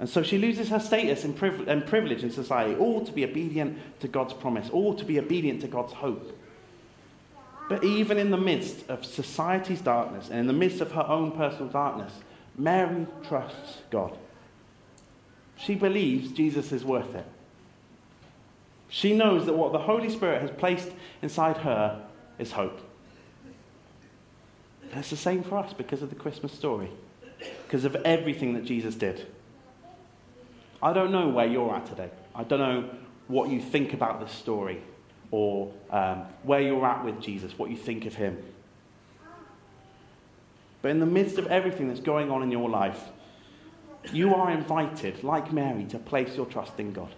And 0.00 0.08
so 0.08 0.22
she 0.22 0.38
loses 0.38 0.68
her 0.70 0.80
status 0.80 1.24
and, 1.24 1.36
priv- 1.36 1.68
and 1.68 1.86
privilege 1.86 2.24
in 2.24 2.30
society, 2.30 2.74
all 2.74 3.04
to 3.04 3.12
be 3.12 3.24
obedient 3.24 3.78
to 4.00 4.08
God's 4.08 4.32
promise, 4.32 4.68
all 4.70 4.94
to 4.94 5.04
be 5.04 5.18
obedient 5.18 5.60
to 5.60 5.68
God's 5.68 5.92
hope. 5.92 6.36
But 7.68 7.84
even 7.84 8.18
in 8.18 8.30
the 8.30 8.36
midst 8.36 8.88
of 8.90 9.04
society's 9.04 9.80
darkness 9.80 10.28
and 10.28 10.40
in 10.40 10.46
the 10.46 10.52
midst 10.52 10.80
of 10.80 10.92
her 10.92 11.06
own 11.08 11.32
personal 11.32 11.68
darkness, 11.68 12.12
Mary 12.56 13.06
trusts 13.26 13.78
God. 13.90 14.16
She 15.56 15.74
believes 15.74 16.32
Jesus 16.32 16.72
is 16.72 16.84
worth 16.84 17.14
it. 17.14 17.26
She 18.88 19.16
knows 19.16 19.46
that 19.46 19.54
what 19.54 19.72
the 19.72 19.78
Holy 19.78 20.10
Spirit 20.10 20.42
has 20.42 20.50
placed 20.50 20.90
inside 21.22 21.56
her 21.58 22.04
is 22.38 22.52
hope. 22.52 22.80
It's 24.92 25.10
the 25.10 25.16
same 25.16 25.42
for 25.42 25.58
us 25.58 25.72
because 25.72 26.02
of 26.02 26.10
the 26.10 26.16
Christmas 26.16 26.52
story, 26.52 26.90
because 27.66 27.84
of 27.84 27.96
everything 27.96 28.54
that 28.54 28.64
Jesus 28.64 28.94
did. 28.94 29.26
I 30.84 30.92
don't 30.92 31.10
know 31.10 31.30
where 31.30 31.46
you're 31.46 31.74
at 31.74 31.86
today. 31.86 32.10
I 32.34 32.44
don't 32.44 32.58
know 32.58 32.90
what 33.26 33.48
you 33.48 33.58
think 33.58 33.94
about 33.94 34.20
this 34.20 34.30
story 34.30 34.82
or 35.30 35.72
um, 35.90 36.24
where 36.42 36.60
you're 36.60 36.84
at 36.84 37.02
with 37.02 37.22
Jesus, 37.22 37.58
what 37.58 37.70
you 37.70 37.76
think 37.76 38.04
of 38.04 38.14
him. 38.14 38.36
But 40.82 40.90
in 40.90 41.00
the 41.00 41.06
midst 41.06 41.38
of 41.38 41.46
everything 41.46 41.88
that's 41.88 42.00
going 42.00 42.30
on 42.30 42.42
in 42.42 42.50
your 42.50 42.68
life, 42.68 43.00
you 44.12 44.34
are 44.34 44.50
invited, 44.50 45.24
like 45.24 45.50
Mary, 45.50 45.84
to 45.86 45.98
place 45.98 46.36
your 46.36 46.44
trust 46.44 46.78
in 46.78 46.92
God. 46.92 47.14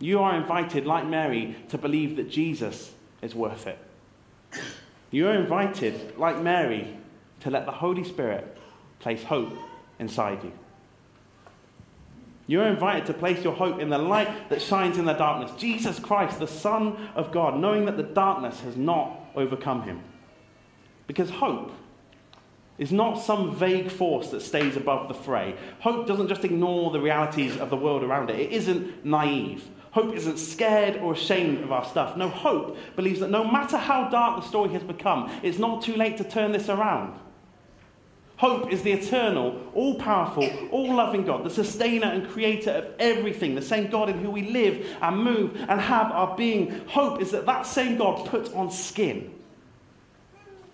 You 0.00 0.20
are 0.20 0.34
invited, 0.34 0.86
like 0.86 1.06
Mary, 1.06 1.54
to 1.68 1.76
believe 1.76 2.16
that 2.16 2.30
Jesus 2.30 2.90
is 3.20 3.34
worth 3.34 3.66
it. 3.66 3.78
You 5.10 5.28
are 5.28 5.34
invited, 5.34 6.16
like 6.16 6.40
Mary, 6.40 6.96
to 7.40 7.50
let 7.50 7.66
the 7.66 7.72
Holy 7.72 8.02
Spirit 8.02 8.56
place 8.98 9.22
hope 9.22 9.52
inside 9.98 10.42
you. 10.42 10.52
You're 12.46 12.66
invited 12.66 13.06
to 13.06 13.14
place 13.14 13.44
your 13.44 13.54
hope 13.54 13.80
in 13.80 13.88
the 13.88 13.98
light 13.98 14.48
that 14.48 14.60
shines 14.60 14.98
in 14.98 15.04
the 15.04 15.12
darkness, 15.12 15.52
Jesus 15.58 15.98
Christ, 15.98 16.38
the 16.38 16.48
Son 16.48 17.08
of 17.14 17.32
God, 17.32 17.58
knowing 17.60 17.84
that 17.86 17.96
the 17.96 18.02
darkness 18.02 18.60
has 18.60 18.76
not 18.76 19.20
overcome 19.34 19.82
him. 19.82 20.02
Because 21.06 21.30
hope 21.30 21.72
is 22.78 22.90
not 22.90 23.14
some 23.14 23.54
vague 23.54 23.90
force 23.90 24.30
that 24.30 24.42
stays 24.42 24.76
above 24.76 25.08
the 25.08 25.14
fray. 25.14 25.54
Hope 25.80 26.06
doesn't 26.06 26.28
just 26.28 26.44
ignore 26.44 26.90
the 26.90 27.00
realities 27.00 27.56
of 27.58 27.70
the 27.70 27.76
world 27.76 28.02
around 28.02 28.30
it, 28.30 28.40
it 28.40 28.52
isn't 28.52 29.04
naive. 29.04 29.68
Hope 29.92 30.14
isn't 30.14 30.38
scared 30.38 30.96
or 30.96 31.12
ashamed 31.12 31.62
of 31.62 31.70
our 31.70 31.84
stuff. 31.84 32.16
No, 32.16 32.28
hope 32.28 32.78
believes 32.96 33.20
that 33.20 33.28
no 33.28 33.44
matter 33.44 33.76
how 33.76 34.08
dark 34.08 34.40
the 34.40 34.48
story 34.48 34.70
has 34.70 34.82
become, 34.82 35.30
it's 35.42 35.58
not 35.58 35.82
too 35.82 35.94
late 35.94 36.16
to 36.16 36.24
turn 36.24 36.50
this 36.50 36.70
around. 36.70 37.18
Hope 38.42 38.72
is 38.72 38.82
the 38.82 38.90
eternal, 38.90 39.70
all 39.72 39.94
powerful, 39.94 40.50
all 40.72 40.92
loving 40.96 41.24
God, 41.24 41.44
the 41.44 41.48
sustainer 41.48 42.08
and 42.08 42.28
creator 42.28 42.72
of 42.72 42.86
everything, 42.98 43.54
the 43.54 43.62
same 43.62 43.88
God 43.88 44.08
in 44.08 44.18
who 44.18 44.32
we 44.32 44.50
live 44.50 44.84
and 45.00 45.22
move 45.22 45.54
and 45.68 45.80
have 45.80 46.10
our 46.10 46.36
being. 46.36 46.84
Hope 46.88 47.22
is 47.22 47.30
that 47.30 47.46
that 47.46 47.66
same 47.66 47.98
God 47.98 48.26
put 48.26 48.52
on 48.52 48.68
skin 48.68 49.32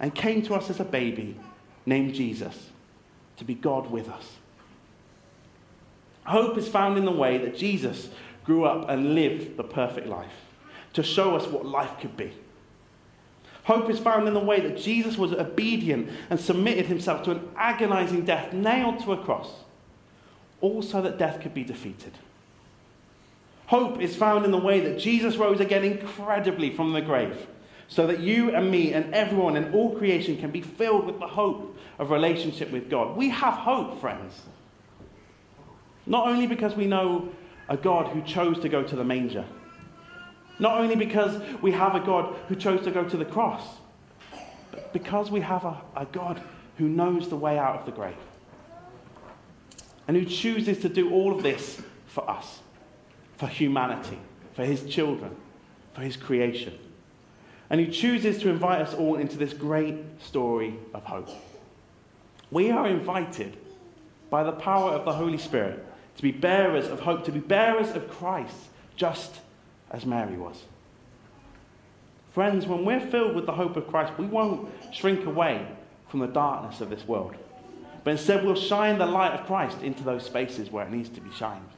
and 0.00 0.14
came 0.14 0.40
to 0.44 0.54
us 0.54 0.70
as 0.70 0.80
a 0.80 0.84
baby 0.84 1.38
named 1.84 2.14
Jesus 2.14 2.70
to 3.36 3.44
be 3.44 3.54
God 3.54 3.90
with 3.90 4.08
us. 4.08 4.36
Hope 6.24 6.56
is 6.56 6.68
found 6.68 6.96
in 6.96 7.04
the 7.04 7.12
way 7.12 7.36
that 7.36 7.54
Jesus 7.54 8.08
grew 8.44 8.64
up 8.64 8.88
and 8.88 9.14
lived 9.14 9.58
the 9.58 9.62
perfect 9.62 10.06
life 10.06 10.46
to 10.94 11.02
show 11.02 11.36
us 11.36 11.46
what 11.46 11.66
life 11.66 12.00
could 12.00 12.16
be. 12.16 12.32
Hope 13.68 13.90
is 13.90 13.98
found 13.98 14.26
in 14.26 14.32
the 14.32 14.40
way 14.40 14.60
that 14.60 14.78
Jesus 14.78 15.18
was 15.18 15.30
obedient 15.34 16.08
and 16.30 16.40
submitted 16.40 16.86
himself 16.86 17.22
to 17.24 17.32
an 17.32 17.50
agonizing 17.54 18.24
death 18.24 18.54
nailed 18.54 19.00
to 19.00 19.12
a 19.12 19.22
cross, 19.22 19.50
all 20.62 20.80
so 20.80 21.02
that 21.02 21.18
death 21.18 21.42
could 21.42 21.52
be 21.52 21.64
defeated. 21.64 22.14
Hope 23.66 24.00
is 24.00 24.16
found 24.16 24.46
in 24.46 24.52
the 24.52 24.56
way 24.56 24.80
that 24.80 24.98
Jesus 24.98 25.36
rose 25.36 25.60
again 25.60 25.84
incredibly 25.84 26.70
from 26.70 26.94
the 26.94 27.02
grave, 27.02 27.46
so 27.88 28.06
that 28.06 28.20
you 28.20 28.54
and 28.54 28.70
me 28.70 28.94
and 28.94 29.14
everyone 29.14 29.54
in 29.54 29.70
all 29.74 29.94
creation 29.98 30.38
can 30.38 30.50
be 30.50 30.62
filled 30.62 31.04
with 31.04 31.18
the 31.18 31.26
hope 31.26 31.76
of 31.98 32.10
relationship 32.10 32.70
with 32.70 32.88
God. 32.88 33.18
We 33.18 33.28
have 33.28 33.52
hope, 33.52 34.00
friends. 34.00 34.32
Not 36.06 36.26
only 36.26 36.46
because 36.46 36.74
we 36.74 36.86
know 36.86 37.28
a 37.68 37.76
God 37.76 38.06
who 38.14 38.22
chose 38.22 38.58
to 38.60 38.70
go 38.70 38.82
to 38.82 38.96
the 38.96 39.04
manger 39.04 39.44
not 40.58 40.80
only 40.80 40.96
because 40.96 41.40
we 41.62 41.72
have 41.72 41.94
a 41.94 42.00
God 42.00 42.34
who 42.48 42.56
chose 42.56 42.82
to 42.84 42.90
go 42.90 43.04
to 43.04 43.16
the 43.16 43.24
cross, 43.24 43.62
but 44.70 44.92
because 44.92 45.30
we 45.30 45.40
have 45.40 45.64
a, 45.64 45.80
a 45.96 46.06
God 46.06 46.42
who 46.76 46.88
knows 46.88 47.28
the 47.28 47.36
way 47.36 47.58
out 47.58 47.80
of 47.80 47.86
the 47.86 47.92
grave 47.92 48.16
and 50.08 50.16
who 50.16 50.24
chooses 50.24 50.78
to 50.78 50.88
do 50.88 51.10
all 51.12 51.34
of 51.36 51.42
this 51.42 51.80
for 52.06 52.28
us, 52.28 52.60
for 53.36 53.46
humanity, 53.46 54.18
for 54.54 54.64
his 54.64 54.84
children, 54.84 55.36
for 55.92 56.00
his 56.00 56.16
creation. 56.16 56.76
And 57.70 57.80
who 57.80 57.92
chooses 57.92 58.38
to 58.38 58.48
invite 58.48 58.80
us 58.80 58.94
all 58.94 59.16
into 59.16 59.36
this 59.36 59.52
great 59.52 59.96
story 60.22 60.74
of 60.94 61.04
hope. 61.04 61.28
We 62.50 62.70
are 62.70 62.88
invited 62.88 63.58
by 64.30 64.42
the 64.42 64.52
power 64.52 64.92
of 64.92 65.04
the 65.04 65.12
Holy 65.12 65.36
Spirit 65.36 65.84
to 66.16 66.22
be 66.22 66.32
bearers 66.32 66.88
of 66.88 67.00
hope, 67.00 67.24
to 67.26 67.32
be 67.32 67.40
bearers 67.40 67.90
of 67.90 68.10
Christ, 68.10 68.56
just 68.96 69.40
as 69.90 70.06
Mary 70.06 70.36
was. 70.36 70.64
Friends, 72.32 72.66
when 72.66 72.84
we're 72.84 73.00
filled 73.00 73.34
with 73.34 73.46
the 73.46 73.52
hope 73.52 73.76
of 73.76 73.88
Christ, 73.88 74.12
we 74.18 74.26
won't 74.26 74.68
shrink 74.92 75.26
away 75.26 75.66
from 76.08 76.20
the 76.20 76.26
darkness 76.26 76.80
of 76.80 76.90
this 76.90 77.06
world. 77.06 77.34
But 78.04 78.12
instead, 78.12 78.44
we'll 78.44 78.54
shine 78.54 78.98
the 78.98 79.06
light 79.06 79.32
of 79.32 79.46
Christ 79.46 79.82
into 79.82 80.02
those 80.04 80.24
spaces 80.24 80.70
where 80.70 80.86
it 80.86 80.92
needs 80.92 81.08
to 81.10 81.20
be 81.20 81.30
shined. 81.32 81.68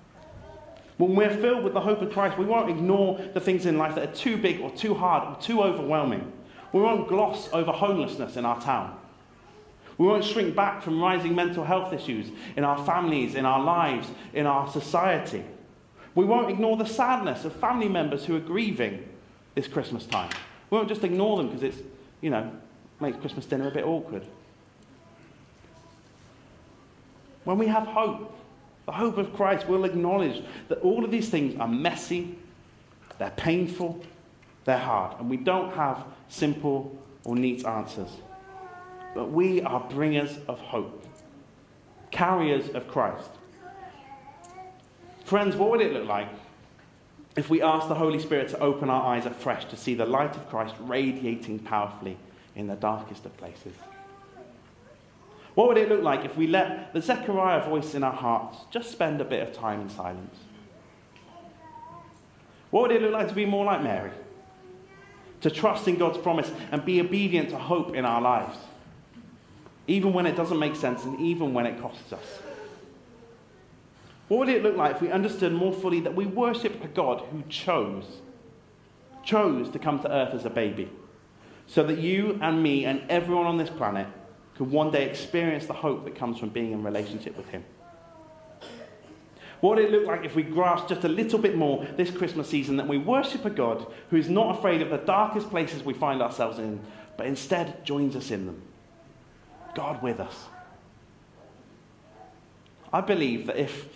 When 0.99 1.15
we're 1.15 1.35
filled 1.35 1.65
with 1.65 1.73
the 1.73 1.81
hope 1.81 2.03
of 2.03 2.13
Christ, 2.13 2.37
we 2.37 2.45
won't 2.45 2.69
ignore 2.69 3.19
the 3.33 3.41
things 3.41 3.65
in 3.65 3.79
life 3.79 3.95
that 3.95 4.09
are 4.09 4.15
too 4.15 4.37
big 4.37 4.61
or 4.61 4.71
too 4.71 4.95
hard 4.95 5.27
or 5.27 5.41
too 5.41 5.63
overwhelming. 5.63 6.31
We 6.73 6.83
won't 6.83 7.09
gloss 7.09 7.49
over 7.53 7.73
homelessness 7.73 8.37
in 8.37 8.45
our 8.45 8.61
town. 8.61 8.97
We 9.97 10.07
won't 10.07 10.25
shrink 10.25 10.55
back 10.55 10.83
from 10.83 11.01
rising 11.01 11.35
mental 11.35 11.65
health 11.65 11.93
issues 11.93 12.31
in 12.57 12.65
our 12.65 12.85
families, 12.85 13.35
in 13.35 13.47
our 13.47 13.63
lives, 13.63 14.09
in 14.33 14.47
our 14.47 14.69
society. 14.71 15.43
We 16.15 16.25
won't 16.25 16.51
ignore 16.51 16.77
the 16.77 16.87
sadness 16.87 17.45
of 17.45 17.55
family 17.55 17.89
members 17.89 18.25
who 18.25 18.37
are 18.37 18.41
grieving 18.41 19.09
this 19.55 19.69
Christmas 19.69 20.07
time. 20.07 20.31
We 20.71 20.77
won't 20.77 20.89
just 20.89 21.05
ignore 21.05 21.37
them 21.37 21.49
because 21.49 21.63
it's, 21.63 21.79
you 22.21 22.31
know, 22.31 22.51
makes 23.01 23.19
Christmas 23.19 23.47
dinner 23.47 23.69
a 23.69 23.71
bit 23.71 23.85
awkward. 23.85 24.27
When 27.45 27.59
we 27.59 27.67
have 27.67 27.87
hope, 27.87 28.37
the 28.87 28.93
hope 28.93 29.19
of 29.19 29.33
Christ, 29.35 29.67
we'll 29.67 29.85
acknowledge 29.85 30.43
that 30.69 30.79
all 30.81 31.05
of 31.05 31.11
these 31.11 31.29
things 31.29 31.59
are 31.59 31.69
messy, 31.69 32.37
they're 33.19 33.31
painful, 33.31 34.03
they're 34.65 34.79
hard, 34.79 35.19
and 35.19 35.31
we 35.31 35.37
don't 35.37 35.73
have 35.75 36.05
simple 36.29 36.97
or 37.25 37.37
neat 37.37 37.65
answers. 37.65 38.11
But 39.15 39.31
we 39.31 39.63
are 39.63 39.81
bringers 39.89 40.39
of 40.49 40.61
hope, 40.61 41.05
carriers 42.11 42.69
of 42.71 42.87
Christ. 42.89 43.31
Friends, 45.31 45.55
what 45.55 45.71
would 45.71 45.81
it 45.81 45.93
look 45.93 46.09
like 46.09 46.27
if 47.37 47.49
we 47.49 47.63
asked 47.63 47.89
the 47.89 47.95
Holy 47.95 48.19
Spirit 48.19 48.49
to 48.49 48.59
open 48.59 48.91
our 48.91 49.15
eyes 49.15 49.27
afresh 49.27 49.65
to 49.67 49.77
see 49.77 49.95
the 49.95 50.05
light 50.05 50.35
of 50.35 50.49
Christ 50.49 50.75
radiating 50.81 51.61
powerfully 51.61 52.17
in 52.57 52.67
the 52.67 52.75
darkest 52.75 53.25
of 53.27 53.37
places? 53.37 53.75
What 55.55 55.69
would 55.69 55.77
it 55.77 55.89
look 55.89 56.03
like 56.03 56.25
if 56.25 56.37
we 56.37 56.49
let 56.49 56.93
the 56.93 57.01
Zechariah 57.01 57.65
voice 57.65 57.95
in 57.95 58.03
our 58.03 58.13
hearts 58.13 58.59
just 58.73 58.91
spend 58.91 59.21
a 59.21 59.25
bit 59.25 59.47
of 59.47 59.55
time 59.55 59.83
in 59.83 59.89
silence? 59.89 60.35
What 62.73 62.89
would 62.89 62.91
it 62.91 63.01
look 63.01 63.13
like 63.13 63.29
to 63.29 63.35
be 63.35 63.45
more 63.45 63.65
like 63.65 63.85
Mary? 63.85 64.11
To 65.43 65.51
trust 65.51 65.87
in 65.87 65.95
God's 65.95 66.19
promise 66.19 66.51
and 66.73 66.85
be 66.85 67.01
obedient 67.01 67.51
to 67.51 67.57
hope 67.57 67.95
in 67.95 68.05
our 68.05 68.21
lives, 68.21 68.59
even 69.87 70.13
when 70.13 70.27
it 70.27 70.35
doesn't 70.35 70.59
make 70.59 70.75
sense 70.75 71.05
and 71.05 71.21
even 71.21 71.55
when 71.55 71.67
it 71.67 71.81
costs 71.81 72.13
us. 72.13 72.41
What 74.31 74.39
would 74.39 74.49
it 74.49 74.63
look 74.63 74.77
like 74.77 74.95
if 74.95 75.03
we 75.03 75.11
understood 75.11 75.53
more 75.53 75.73
fully 75.73 75.99
that 76.03 76.15
we 76.15 76.25
worship 76.25 76.85
a 76.85 76.87
God 76.87 77.21
who 77.33 77.43
chose, 77.49 78.05
chose 79.25 79.69
to 79.71 79.79
come 79.81 79.99
to 79.99 80.13
earth 80.13 80.33
as 80.35 80.45
a 80.45 80.51
baby, 80.51 80.89
so 81.67 81.83
that 81.83 81.99
you 81.99 82.39
and 82.41 82.63
me 82.63 82.85
and 82.85 83.03
everyone 83.11 83.47
on 83.47 83.59
this 83.59 83.71
planet 83.71 84.07
could 84.55 84.71
one 84.71 84.93
day 84.93 85.11
experience 85.11 85.67
the 85.67 85.73
hope 85.73 86.05
that 86.05 86.15
comes 86.15 86.39
from 86.39 86.51
being 86.51 86.71
in 86.71 86.85
relationship 86.85 87.37
with 87.37 87.49
Him? 87.49 87.65
What 89.61 89.79
would 89.79 89.85
it 89.87 89.91
look 89.91 90.07
like 90.07 90.25
if 90.25 90.37
we 90.37 90.45
grasped 90.45 90.91
just 90.91 91.03
a 91.03 91.09
little 91.09 91.41
bit 91.41 91.57
more 91.57 91.85
this 91.97 92.13
Christmas 92.13 92.49
season 92.49 92.77
that 92.77 92.87
we 92.87 92.99
worship 92.99 93.45
a 93.45 93.51
God 93.51 93.85
who 94.11 94.17
is 94.17 94.29
not 94.29 94.57
afraid 94.57 94.81
of 94.81 94.91
the 94.91 94.99
darkest 94.99 95.51
places 95.51 95.83
we 95.83 95.93
find 95.93 96.23
ourselves 96.23 96.61
in, 96.61 96.79
but 97.17 97.27
instead 97.27 97.85
joins 97.85 98.15
us 98.15 98.31
in 98.31 98.47
them? 98.47 98.63
God 99.75 100.01
with 100.05 100.21
us. 100.21 100.45
I 102.93 103.01
believe 103.01 103.49
that 103.49 103.57
if 103.57 103.89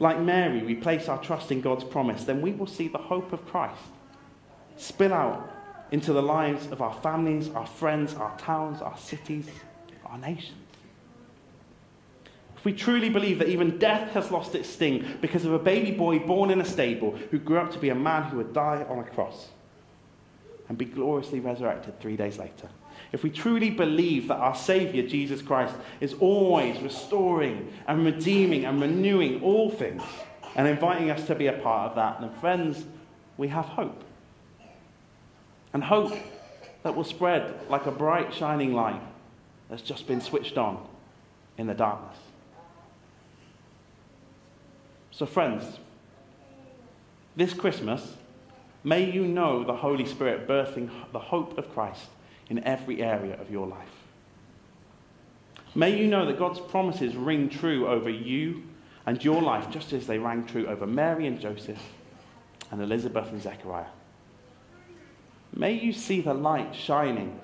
like 0.00 0.18
Mary, 0.18 0.62
we 0.62 0.74
place 0.74 1.08
our 1.08 1.22
trust 1.22 1.52
in 1.52 1.60
God's 1.60 1.84
promise, 1.84 2.24
then 2.24 2.40
we 2.40 2.52
will 2.52 2.66
see 2.66 2.88
the 2.88 2.98
hope 2.98 3.32
of 3.32 3.46
Christ 3.46 3.78
spill 4.76 5.12
out 5.12 5.48
into 5.92 6.12
the 6.12 6.22
lives 6.22 6.66
of 6.68 6.80
our 6.80 6.94
families, 6.94 7.50
our 7.50 7.66
friends, 7.66 8.14
our 8.14 8.36
towns, 8.38 8.80
our 8.80 8.96
cities, 8.96 9.46
our 10.06 10.18
nations. 10.18 10.56
If 12.56 12.64
we 12.64 12.72
truly 12.72 13.10
believe 13.10 13.38
that 13.38 13.48
even 13.48 13.78
death 13.78 14.12
has 14.12 14.30
lost 14.30 14.54
its 14.54 14.68
sting 14.68 15.04
because 15.20 15.44
of 15.44 15.52
a 15.52 15.58
baby 15.58 15.92
boy 15.92 16.18
born 16.18 16.50
in 16.50 16.60
a 16.60 16.64
stable 16.64 17.12
who 17.30 17.38
grew 17.38 17.58
up 17.58 17.70
to 17.72 17.78
be 17.78 17.90
a 17.90 17.94
man 17.94 18.24
who 18.24 18.38
would 18.38 18.52
die 18.52 18.84
on 18.88 18.98
a 18.98 19.04
cross 19.04 19.48
and 20.68 20.78
be 20.78 20.84
gloriously 20.84 21.40
resurrected 21.40 21.98
three 22.00 22.16
days 22.16 22.38
later, 22.38 22.68
if 23.12 23.22
we 23.24 23.30
truly 23.30 23.70
believe 23.70 24.28
that 24.28 24.36
our 24.36 24.54
Savior, 24.54 25.06
Jesus 25.06 25.42
Christ, 25.42 25.74
is 26.00 26.14
always 26.14 26.80
restoring 26.80 27.72
and 27.88 28.04
redeeming 28.04 28.64
and 28.64 28.80
renewing 28.80 29.42
all 29.42 29.70
things 29.70 30.02
and 30.54 30.68
inviting 30.68 31.10
us 31.10 31.26
to 31.26 31.34
be 31.34 31.48
a 31.48 31.52
part 31.54 31.90
of 31.90 31.96
that, 31.96 32.20
then, 32.20 32.30
friends, 32.40 32.84
we 33.36 33.48
have 33.48 33.64
hope. 33.64 34.04
And 35.72 35.82
hope 35.82 36.12
that 36.82 36.94
will 36.94 37.04
spread 37.04 37.68
like 37.68 37.86
a 37.86 37.90
bright, 37.90 38.32
shining 38.32 38.74
light 38.74 39.00
that's 39.68 39.82
just 39.82 40.06
been 40.06 40.20
switched 40.20 40.56
on 40.56 40.84
in 41.58 41.66
the 41.66 41.74
darkness. 41.74 42.16
So, 45.10 45.26
friends, 45.26 45.78
this 47.36 47.54
Christmas, 47.54 48.16
may 48.82 49.10
you 49.10 49.26
know 49.26 49.64
the 49.64 49.76
Holy 49.76 50.06
Spirit 50.06 50.48
birthing 50.48 50.90
the 51.12 51.18
hope 51.18 51.58
of 51.58 51.72
Christ 51.72 52.06
in 52.50 52.62
every 52.64 53.02
area 53.02 53.40
of 53.40 53.50
your 53.50 53.66
life. 53.66 53.88
May 55.74 55.96
you 55.96 56.08
know 56.08 56.26
that 56.26 56.38
God's 56.38 56.60
promises 56.60 57.14
ring 57.14 57.48
true 57.48 57.86
over 57.86 58.10
you 58.10 58.64
and 59.06 59.24
your 59.24 59.40
life 59.40 59.70
just 59.70 59.92
as 59.92 60.06
they 60.06 60.18
rang 60.18 60.44
true 60.44 60.66
over 60.66 60.86
Mary 60.86 61.26
and 61.26 61.40
Joseph 61.40 61.80
and 62.70 62.82
Elizabeth 62.82 63.30
and 63.30 63.40
Zechariah. 63.40 63.86
May 65.54 65.72
you 65.72 65.92
see 65.92 66.20
the 66.20 66.34
light 66.34 66.74
shining 66.74 67.38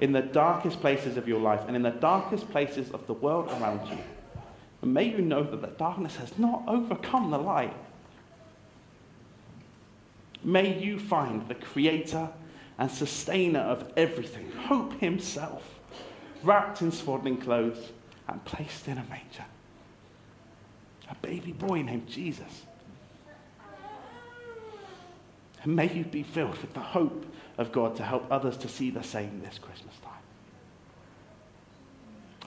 in 0.00 0.12
the 0.12 0.22
darkest 0.22 0.80
places 0.80 1.16
of 1.16 1.26
your 1.26 1.40
life 1.40 1.62
and 1.66 1.74
in 1.74 1.82
the 1.82 1.90
darkest 1.90 2.50
places 2.50 2.90
of 2.90 3.06
the 3.06 3.14
world 3.14 3.48
around 3.50 3.88
you. 3.88 3.98
And 4.82 4.92
may 4.92 5.04
you 5.04 5.18
know 5.18 5.42
that 5.42 5.60
the 5.62 5.68
darkness 5.68 6.16
has 6.16 6.38
not 6.38 6.64
overcome 6.66 7.30
the 7.30 7.38
light. 7.38 7.74
May 10.44 10.78
you 10.82 10.98
find 10.98 11.46
the 11.48 11.54
creator 11.54 12.28
and 12.78 12.90
sustainer 12.90 13.60
of 13.60 13.92
everything, 13.96 14.50
hope 14.52 14.98
himself, 15.00 15.62
wrapped 16.42 16.82
in 16.82 16.90
swaddling 16.90 17.36
clothes 17.36 17.92
and 18.28 18.44
placed 18.44 18.88
in 18.88 18.98
a 18.98 19.04
manger. 19.04 19.44
A 21.10 21.14
baby 21.16 21.52
boy 21.52 21.82
named 21.82 22.08
Jesus. 22.08 22.62
And 25.62 25.76
may 25.76 25.92
you 25.92 26.04
be 26.04 26.22
filled 26.22 26.58
with 26.58 26.72
the 26.74 26.80
hope 26.80 27.26
of 27.58 27.70
God 27.70 27.94
to 27.96 28.02
help 28.02 28.26
others 28.30 28.56
to 28.58 28.68
see 28.68 28.90
the 28.90 29.02
same 29.02 29.40
this 29.42 29.58
Christmas 29.58 29.94
time. 30.02 30.12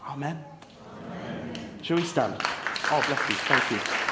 Amen. 0.08 0.44
Amen. 1.06 1.54
Shall 1.82 1.98
we 1.98 2.04
stand? 2.04 2.36
Oh, 2.92 3.04
bless 3.08 3.30
you. 3.30 3.36
Thank 3.36 3.72
you. 3.72 4.05